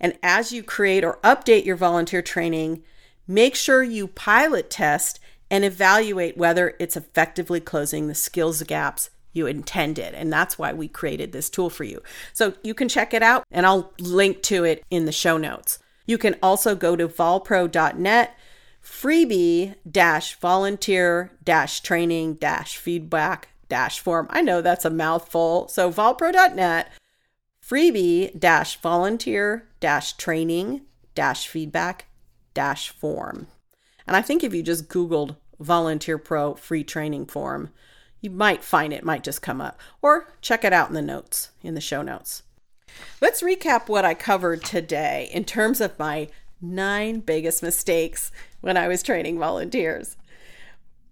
And 0.00 0.18
as 0.24 0.50
you 0.50 0.64
create 0.64 1.04
or 1.04 1.20
update 1.22 1.64
your 1.64 1.76
volunteer 1.76 2.22
training, 2.22 2.82
make 3.28 3.54
sure 3.54 3.84
you 3.84 4.08
pilot 4.08 4.68
test 4.68 5.20
and 5.48 5.64
evaluate 5.64 6.36
whether 6.36 6.74
it's 6.80 6.96
effectively 6.96 7.60
closing 7.60 8.08
the 8.08 8.16
skills 8.16 8.64
gaps 8.64 9.10
you 9.32 9.46
intended. 9.46 10.14
And 10.14 10.32
that's 10.32 10.58
why 10.58 10.72
we 10.72 10.88
created 10.88 11.32
this 11.32 11.50
tool 11.50 11.70
for 11.70 11.84
you. 11.84 12.02
So 12.32 12.54
you 12.62 12.74
can 12.74 12.88
check 12.88 13.14
it 13.14 13.22
out, 13.22 13.44
and 13.50 13.66
I'll 13.66 13.92
link 13.98 14.42
to 14.44 14.64
it 14.64 14.84
in 14.90 15.04
the 15.04 15.12
show 15.12 15.36
notes. 15.36 15.78
You 16.06 16.18
can 16.18 16.36
also 16.42 16.74
go 16.74 16.96
to 16.96 17.08
volpro.net 17.08 18.36
freebie 18.82 19.74
dash 19.88 20.34
volunteer 20.36 21.30
dash 21.44 21.80
training 21.80 22.34
dash 22.34 22.76
feedback 22.76 23.48
dash 23.68 24.00
form. 24.00 24.26
I 24.30 24.40
know 24.40 24.60
that's 24.60 24.84
a 24.84 24.90
mouthful. 24.90 25.68
So 25.68 25.92
volpro.net 25.92 26.90
freebie 27.64 28.38
dash 28.38 28.80
volunteer 28.80 29.68
dash 29.78 30.14
training 30.14 30.82
dash 31.14 31.46
feedback 31.46 32.06
dash 32.54 32.90
form. 32.90 33.46
And 34.06 34.16
I 34.16 34.22
think 34.22 34.42
if 34.42 34.52
you 34.52 34.62
just 34.62 34.88
Googled 34.88 35.36
Volunteer 35.60 36.18
Pro 36.18 36.54
free 36.54 36.82
training 36.82 37.26
form, 37.26 37.70
you 38.20 38.30
might 38.30 38.62
find 38.62 38.92
it, 38.92 39.04
might 39.04 39.24
just 39.24 39.42
come 39.42 39.60
up. 39.60 39.78
Or 40.02 40.32
check 40.40 40.64
it 40.64 40.72
out 40.72 40.88
in 40.88 40.94
the 40.94 41.02
notes, 41.02 41.50
in 41.62 41.74
the 41.74 41.80
show 41.80 42.02
notes. 42.02 42.42
Let's 43.20 43.42
recap 43.42 43.88
what 43.88 44.04
I 44.04 44.14
covered 44.14 44.64
today 44.64 45.28
in 45.32 45.44
terms 45.44 45.80
of 45.80 45.98
my 45.98 46.28
nine 46.60 47.20
biggest 47.20 47.62
mistakes 47.62 48.30
when 48.60 48.76
I 48.76 48.88
was 48.88 49.02
training 49.02 49.38
volunteers. 49.38 50.16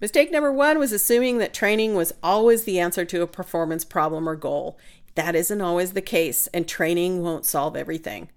Mistake 0.00 0.30
number 0.30 0.52
one 0.52 0.78
was 0.78 0.92
assuming 0.92 1.38
that 1.38 1.54
training 1.54 1.94
was 1.94 2.14
always 2.22 2.64
the 2.64 2.78
answer 2.78 3.04
to 3.04 3.22
a 3.22 3.26
performance 3.26 3.84
problem 3.84 4.28
or 4.28 4.36
goal. 4.36 4.78
That 5.14 5.34
isn't 5.34 5.60
always 5.60 5.92
the 5.92 6.00
case, 6.02 6.46
and 6.48 6.68
training 6.68 7.22
won't 7.22 7.44
solve 7.44 7.74
everything. 7.74 8.28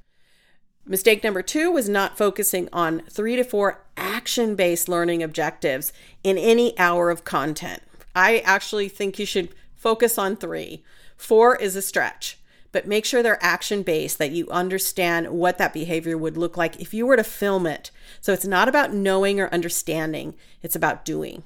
Mistake 0.87 1.23
number 1.23 1.43
two 1.43 1.71
was 1.71 1.87
not 1.87 2.17
focusing 2.17 2.67
on 2.73 3.03
three 3.07 3.35
to 3.35 3.43
four 3.43 3.83
action 3.95 4.55
based 4.55 4.89
learning 4.89 5.21
objectives 5.21 5.93
in 6.23 6.39
any 6.39 6.77
hour 6.79 7.11
of 7.11 7.23
content. 7.23 7.83
I 8.15 8.39
actually 8.39 8.89
think 8.89 9.19
you 9.19 9.25
should 9.25 9.49
focus 9.75 10.17
on 10.17 10.35
three. 10.35 10.83
Four 11.17 11.55
is 11.55 11.75
a 11.75 11.81
stretch, 11.81 12.37
but 12.71 12.87
make 12.87 13.05
sure 13.05 13.21
they're 13.21 13.43
action 13.43 13.83
based, 13.83 14.17
that 14.17 14.31
you 14.31 14.49
understand 14.49 15.29
what 15.29 15.57
that 15.57 15.73
behavior 15.73 16.17
would 16.17 16.37
look 16.37 16.57
like 16.57 16.79
if 16.79 16.93
you 16.93 17.05
were 17.05 17.17
to 17.17 17.23
film 17.23 17.65
it. 17.65 17.91
So 18.21 18.33
it's 18.33 18.45
not 18.45 18.67
about 18.67 18.93
knowing 18.93 19.39
or 19.39 19.53
understanding, 19.53 20.35
it's 20.61 20.75
about 20.75 21.05
doing. 21.05 21.43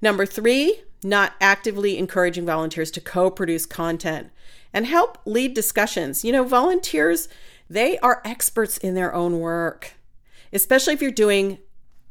Number 0.00 0.26
three, 0.26 0.82
not 1.02 1.34
actively 1.40 1.98
encouraging 1.98 2.46
volunteers 2.46 2.90
to 2.92 3.00
co 3.00 3.30
produce 3.30 3.66
content 3.66 4.30
and 4.72 4.86
help 4.86 5.18
lead 5.24 5.54
discussions. 5.54 6.24
You 6.24 6.32
know, 6.32 6.44
volunteers, 6.44 7.28
they 7.68 7.98
are 7.98 8.22
experts 8.24 8.76
in 8.78 8.94
their 8.94 9.14
own 9.14 9.38
work, 9.38 9.94
especially 10.52 10.94
if 10.94 11.02
you're 11.02 11.10
doing 11.10 11.58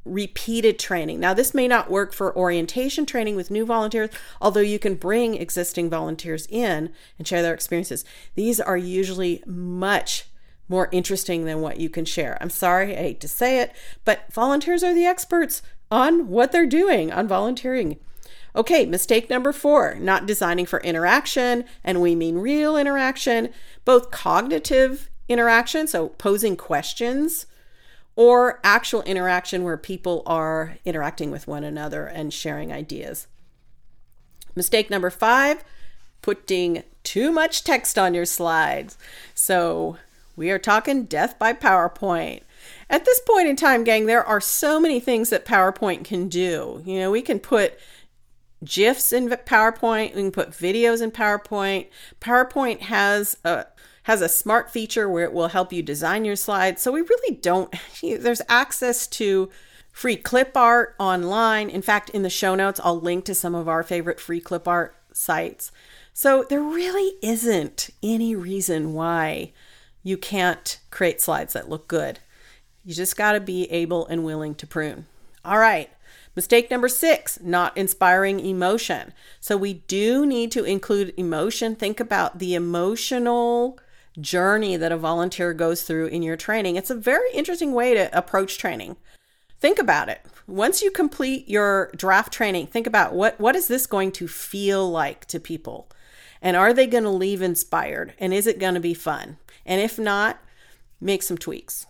repeated 0.06 0.78
training. 0.80 1.20
Now, 1.20 1.34
this 1.34 1.54
may 1.54 1.68
not 1.68 1.90
work 1.90 2.14
for 2.14 2.36
orientation 2.38 3.06
training 3.06 3.36
with 3.36 3.52
new 3.52 3.66
volunteers, 3.66 4.10
although 4.42 4.60
you 4.60 4.80
can 4.80 4.96
bring 4.96 5.36
existing 5.36 5.90
volunteers 5.90 6.48
in 6.50 6.92
and 7.18 7.28
share 7.28 7.42
their 7.42 7.54
experiences. 7.54 8.04
These 8.36 8.60
are 8.60 8.78
usually 8.78 9.44
much 9.46 10.26
more 10.68 10.90
interesting 10.92 11.46
than 11.46 11.62
what 11.62 11.80
you 11.80 11.90
can 11.90 12.06
share. 12.06 12.38
I'm 12.42 12.50
sorry, 12.50 12.94
I 12.98 13.02
hate 13.02 13.22
to 13.22 13.28
say 13.28 13.60
it, 13.62 13.74
but 14.06 14.32
volunteers 14.32 14.84
are 14.84 14.94
the 14.94 15.06
experts 15.06 15.62
on 15.92 16.28
what 16.28 16.52
they're 16.52 16.66
doing 16.66 17.12
on 17.12 17.28
volunteering. 17.28 17.98
Okay, 18.56 18.86
mistake 18.86 19.30
number 19.30 19.52
four 19.52 19.96
not 19.96 20.26
designing 20.26 20.66
for 20.66 20.80
interaction, 20.82 21.66
and 21.84 22.02
we 22.02 22.16
mean 22.16 22.38
real 22.38 22.78
interaction, 22.78 23.50
both 23.84 24.12
cognitive 24.12 25.10
interaction, 25.28 25.88
so 25.88 26.10
posing 26.10 26.56
questions, 26.56 27.46
or 28.16 28.60
actual 28.64 29.02
interaction 29.04 29.64
where 29.64 29.78
people 29.78 30.24
are 30.26 30.78
interacting 30.86 31.32
with 31.32 31.48
one 31.48 31.64
another 31.64 32.06
and 32.06 32.34
sharing 32.34 32.72
ideas. 32.72 33.28
Mistake 34.56 34.90
number 34.90 35.10
five 35.10 35.64
putting 36.22 36.84
too 37.04 37.32
much 37.32 37.64
text 37.64 37.98
on 38.00 38.14
your 38.14 38.26
slides. 38.26 38.98
So, 39.36 39.98
we 40.36 40.50
are 40.50 40.58
talking 40.58 41.04
death 41.04 41.38
by 41.38 41.54
PowerPoint. 41.54 42.42
At 42.90 43.06
this 43.06 43.20
point 43.20 43.48
in 43.48 43.56
time, 43.56 43.84
gang, 43.84 44.08
there 44.08 44.24
are 44.24 44.42
so 44.42 44.80
many 44.80 45.00
things 45.00 45.30
that 45.30 45.46
PowerPoint 45.46 46.06
can 46.06 46.30
do. 46.30 46.82
You 46.86 47.00
know, 47.00 47.12
we 47.12 47.22
can 47.22 47.40
put 47.40 47.78
GIFs 48.64 49.12
in 49.12 49.30
PowerPoint, 49.30 50.16
we 50.16 50.22
can 50.22 50.32
put 50.32 50.52
videos 50.52 51.02
in 51.02 51.12
PowerPoint. 51.12 51.88
PowerPoint 52.22 52.80
has 52.82 53.38
a 53.44 53.66
has 54.04 54.22
a 54.22 54.30
smart 54.30 54.70
feature 54.70 55.10
where 55.10 55.24
it 55.24 55.34
will 55.34 55.50
help 55.50 55.74
you 55.74 55.82
design 55.82 56.26
your 56.26 56.36
slides. 56.36 56.82
So 56.82 56.92
we 56.92 57.02
really 57.02 57.36
don't 57.38 57.74
there's 58.02 58.42
access 58.48 59.08
to 59.08 59.50
free 59.92 60.16
clip 60.16 60.56
art 60.56 60.96
online. 61.00 61.70
In 61.70 61.82
fact, 61.82 62.10
in 62.10 62.24
the 62.24 62.30
show 62.30 62.56
notes 62.56 62.80
I'll 62.84 63.00
link 63.00 63.26
to 63.26 63.36
some 63.36 63.56
of 63.56 63.68
our 63.68 63.84
favorite 63.84 64.20
free 64.20 64.40
clip 64.42 64.68
art 64.68 64.96
sites. 65.12 65.72
So 66.14 66.46
there 66.48 66.62
really 66.62 67.16
isn't 67.22 67.90
any 68.04 68.36
reason 68.36 68.94
why 68.94 69.52
you 70.04 70.18
can't 70.18 70.80
create 70.92 71.22
slides 71.22 71.54
that 71.54 71.70
look 71.70 71.88
good. 71.88 72.20
You 72.84 72.94
just 72.94 73.16
got 73.16 73.32
to 73.32 73.40
be 73.40 73.72
able 73.72 74.06
and 74.08 74.24
willing 74.24 74.54
to 74.56 74.68
prune. 74.68 75.08
All 75.46 75.58
right. 75.58 75.90
Mistake 76.36 76.72
number 76.72 76.88
six, 76.88 77.40
not 77.42 77.78
inspiring 77.78 78.40
emotion. 78.40 79.14
So 79.40 79.56
we 79.56 79.74
do 79.74 80.26
need 80.26 80.52
to 80.54 80.64
include 80.64 81.14
emotion. 81.16 81.76
Think 81.76 82.00
about 82.00 82.40
the 82.40 82.56
emotional 82.56 83.80
journey 84.20 84.78
that 84.78 84.92
a 84.92 84.98
volunteer 84.98 85.54
goes 85.54 85.84
through 85.84 86.08
in 86.08 86.24
your 86.24 86.38
training. 86.38 86.76
It's 86.76 86.90
a 86.90 86.96
very 86.96 87.32
interesting 87.34 87.74
way 87.74 87.94
to 87.94 88.16
approach 88.18 88.58
training. 88.58 88.98
Think 89.60 89.80
about 89.80 90.10
it. 90.10 90.22
Once 90.46 90.82
you 90.82 90.92
complete 90.92 91.48
your 91.48 91.90
draft 91.96 92.34
training, 92.34 92.68
think 92.68 92.86
about 92.86 93.14
what, 93.14 93.40
what 93.40 93.56
is 93.56 93.68
this 93.68 93.86
going 93.86 94.12
to 94.12 94.28
feel 94.28 94.90
like 94.90 95.26
to 95.26 95.40
people? 95.40 95.90
And 96.42 96.58
are 96.58 96.74
they 96.74 96.86
going 96.86 97.06
to 97.06 97.10
leave 97.10 97.42
inspired? 97.42 98.14
And 98.20 98.34
is 98.34 98.46
it 98.46 98.60
going 98.60 98.74
to 98.74 98.82
be 98.82 98.94
fun? 98.94 99.38
And 99.66 99.80
if 99.80 99.98
not, 99.98 100.40
make 101.00 101.24
some 101.24 101.38
tweaks. 101.38 101.86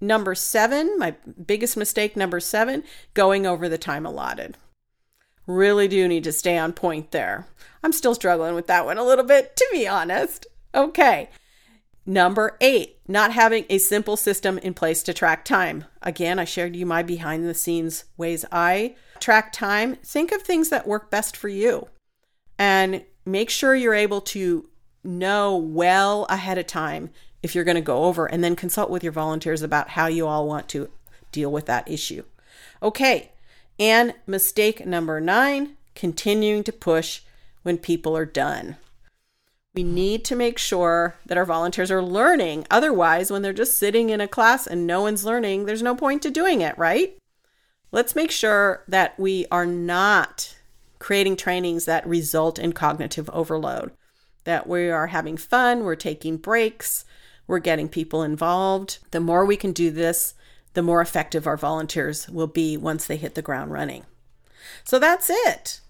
Number 0.00 0.34
seven, 0.34 0.98
my 0.98 1.14
biggest 1.46 1.76
mistake, 1.76 2.16
number 2.16 2.40
seven, 2.40 2.84
going 3.14 3.46
over 3.46 3.68
the 3.68 3.78
time 3.78 4.04
allotted. 4.04 4.56
Really 5.46 5.88
do 5.88 6.06
need 6.06 6.24
to 6.24 6.32
stay 6.32 6.58
on 6.58 6.72
point 6.72 7.10
there. 7.10 7.46
I'm 7.82 7.92
still 7.92 8.14
struggling 8.14 8.54
with 8.54 8.66
that 8.66 8.84
one 8.84 8.98
a 8.98 9.04
little 9.04 9.24
bit, 9.24 9.56
to 9.56 9.68
be 9.72 9.88
honest. 9.88 10.46
Okay. 10.78 11.28
Number 12.06 12.56
eight, 12.60 13.00
not 13.08 13.32
having 13.32 13.66
a 13.68 13.78
simple 13.78 14.16
system 14.16 14.58
in 14.58 14.72
place 14.72 15.02
to 15.02 15.12
track 15.12 15.44
time. 15.44 15.84
Again, 16.00 16.38
I 16.38 16.44
shared 16.44 16.76
you 16.76 16.86
my 16.86 17.02
behind 17.02 17.44
the 17.44 17.52
scenes 17.52 18.04
ways 18.16 18.44
I 18.52 18.94
track 19.18 19.52
time. 19.52 19.96
Think 19.96 20.30
of 20.32 20.42
things 20.42 20.70
that 20.70 20.86
work 20.86 21.10
best 21.10 21.36
for 21.36 21.48
you 21.48 21.88
and 22.58 23.04
make 23.26 23.50
sure 23.50 23.74
you're 23.74 23.92
able 23.92 24.20
to 24.20 24.68
know 25.02 25.56
well 25.56 26.26
ahead 26.30 26.58
of 26.58 26.66
time 26.66 27.10
if 27.42 27.54
you're 27.54 27.64
going 27.64 27.74
to 27.74 27.80
go 27.80 28.04
over 28.04 28.26
and 28.26 28.42
then 28.42 28.56
consult 28.56 28.88
with 28.88 29.02
your 29.02 29.12
volunteers 29.12 29.62
about 29.62 29.90
how 29.90 30.06
you 30.06 30.26
all 30.26 30.46
want 30.46 30.68
to 30.68 30.88
deal 31.32 31.50
with 31.50 31.66
that 31.66 31.90
issue. 31.90 32.22
Okay, 32.82 33.32
and 33.78 34.14
mistake 34.26 34.86
number 34.86 35.20
nine 35.20 35.76
continuing 35.94 36.62
to 36.64 36.72
push 36.72 37.22
when 37.64 37.78
people 37.78 38.16
are 38.16 38.24
done. 38.24 38.76
We 39.78 39.84
need 39.84 40.24
to 40.24 40.34
make 40.34 40.58
sure 40.58 41.14
that 41.24 41.38
our 41.38 41.44
volunteers 41.44 41.92
are 41.92 42.02
learning. 42.02 42.66
Otherwise, 42.68 43.30
when 43.30 43.42
they're 43.42 43.52
just 43.52 43.78
sitting 43.78 44.10
in 44.10 44.20
a 44.20 44.26
class 44.26 44.66
and 44.66 44.88
no 44.88 45.02
one's 45.02 45.24
learning, 45.24 45.66
there's 45.66 45.84
no 45.84 45.94
point 45.94 46.20
to 46.22 46.32
doing 46.32 46.62
it, 46.62 46.76
right? 46.76 47.16
Let's 47.92 48.16
make 48.16 48.32
sure 48.32 48.82
that 48.88 49.16
we 49.20 49.46
are 49.52 49.66
not 49.66 50.56
creating 50.98 51.36
trainings 51.36 51.84
that 51.84 52.04
result 52.08 52.58
in 52.58 52.72
cognitive 52.72 53.30
overload, 53.32 53.92
that 54.42 54.66
we 54.66 54.90
are 54.90 55.06
having 55.06 55.36
fun, 55.36 55.84
we're 55.84 55.94
taking 55.94 56.38
breaks, 56.38 57.04
we're 57.46 57.60
getting 57.60 57.88
people 57.88 58.24
involved. 58.24 58.98
The 59.12 59.20
more 59.20 59.44
we 59.44 59.56
can 59.56 59.70
do 59.70 59.92
this, 59.92 60.34
the 60.74 60.82
more 60.82 61.00
effective 61.00 61.46
our 61.46 61.56
volunteers 61.56 62.28
will 62.28 62.48
be 62.48 62.76
once 62.76 63.06
they 63.06 63.16
hit 63.16 63.36
the 63.36 63.42
ground 63.42 63.70
running. 63.70 64.06
So 64.82 64.98
that's 64.98 65.30
it. 65.30 65.80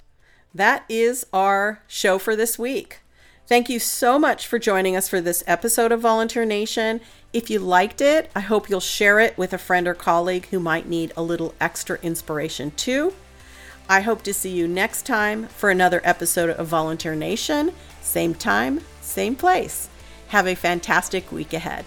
That 0.54 0.84
is 0.90 1.24
our 1.32 1.80
show 1.86 2.18
for 2.18 2.36
this 2.36 2.58
week. 2.58 3.00
Thank 3.48 3.70
you 3.70 3.78
so 3.78 4.18
much 4.18 4.46
for 4.46 4.58
joining 4.58 4.94
us 4.94 5.08
for 5.08 5.22
this 5.22 5.42
episode 5.46 5.90
of 5.90 6.02
Volunteer 6.02 6.44
Nation. 6.44 7.00
If 7.32 7.48
you 7.48 7.60
liked 7.60 8.02
it, 8.02 8.30
I 8.36 8.40
hope 8.40 8.68
you'll 8.68 8.78
share 8.78 9.20
it 9.20 9.38
with 9.38 9.54
a 9.54 9.58
friend 9.58 9.88
or 9.88 9.94
colleague 9.94 10.48
who 10.50 10.60
might 10.60 10.86
need 10.86 11.14
a 11.16 11.22
little 11.22 11.54
extra 11.58 11.98
inspiration 12.02 12.72
too. 12.72 13.14
I 13.88 14.02
hope 14.02 14.22
to 14.24 14.34
see 14.34 14.50
you 14.50 14.68
next 14.68 15.06
time 15.06 15.46
for 15.46 15.70
another 15.70 16.02
episode 16.04 16.50
of 16.50 16.66
Volunteer 16.66 17.14
Nation. 17.14 17.72
Same 18.02 18.34
time, 18.34 18.82
same 19.00 19.34
place. 19.34 19.88
Have 20.28 20.46
a 20.46 20.54
fantastic 20.54 21.32
week 21.32 21.54
ahead. 21.54 21.86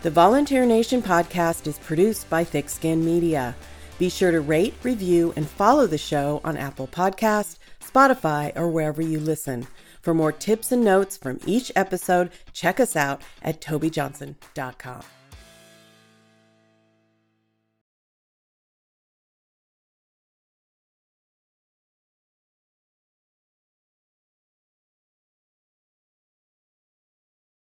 The 0.00 0.10
Volunteer 0.10 0.64
Nation 0.64 1.02
podcast 1.02 1.66
is 1.66 1.78
produced 1.80 2.30
by 2.30 2.44
Thick 2.44 2.70
Skin 2.70 3.04
Media. 3.04 3.54
Be 3.98 4.08
sure 4.08 4.30
to 4.30 4.40
rate, 4.40 4.72
review, 4.82 5.34
and 5.36 5.46
follow 5.46 5.86
the 5.86 5.98
show 5.98 6.40
on 6.42 6.56
Apple 6.56 6.86
Podcast, 6.86 7.58
Spotify, 7.92 8.56
or 8.56 8.68
wherever 8.68 9.02
you 9.02 9.18
listen. 9.18 9.66
For 10.00 10.14
more 10.14 10.32
tips 10.32 10.72
and 10.72 10.84
notes 10.84 11.16
from 11.16 11.40
each 11.44 11.70
episode, 11.76 12.30
check 12.52 12.80
us 12.80 12.96
out 12.96 13.22
at 13.42 13.60
tobijohnson.com. 13.60 15.19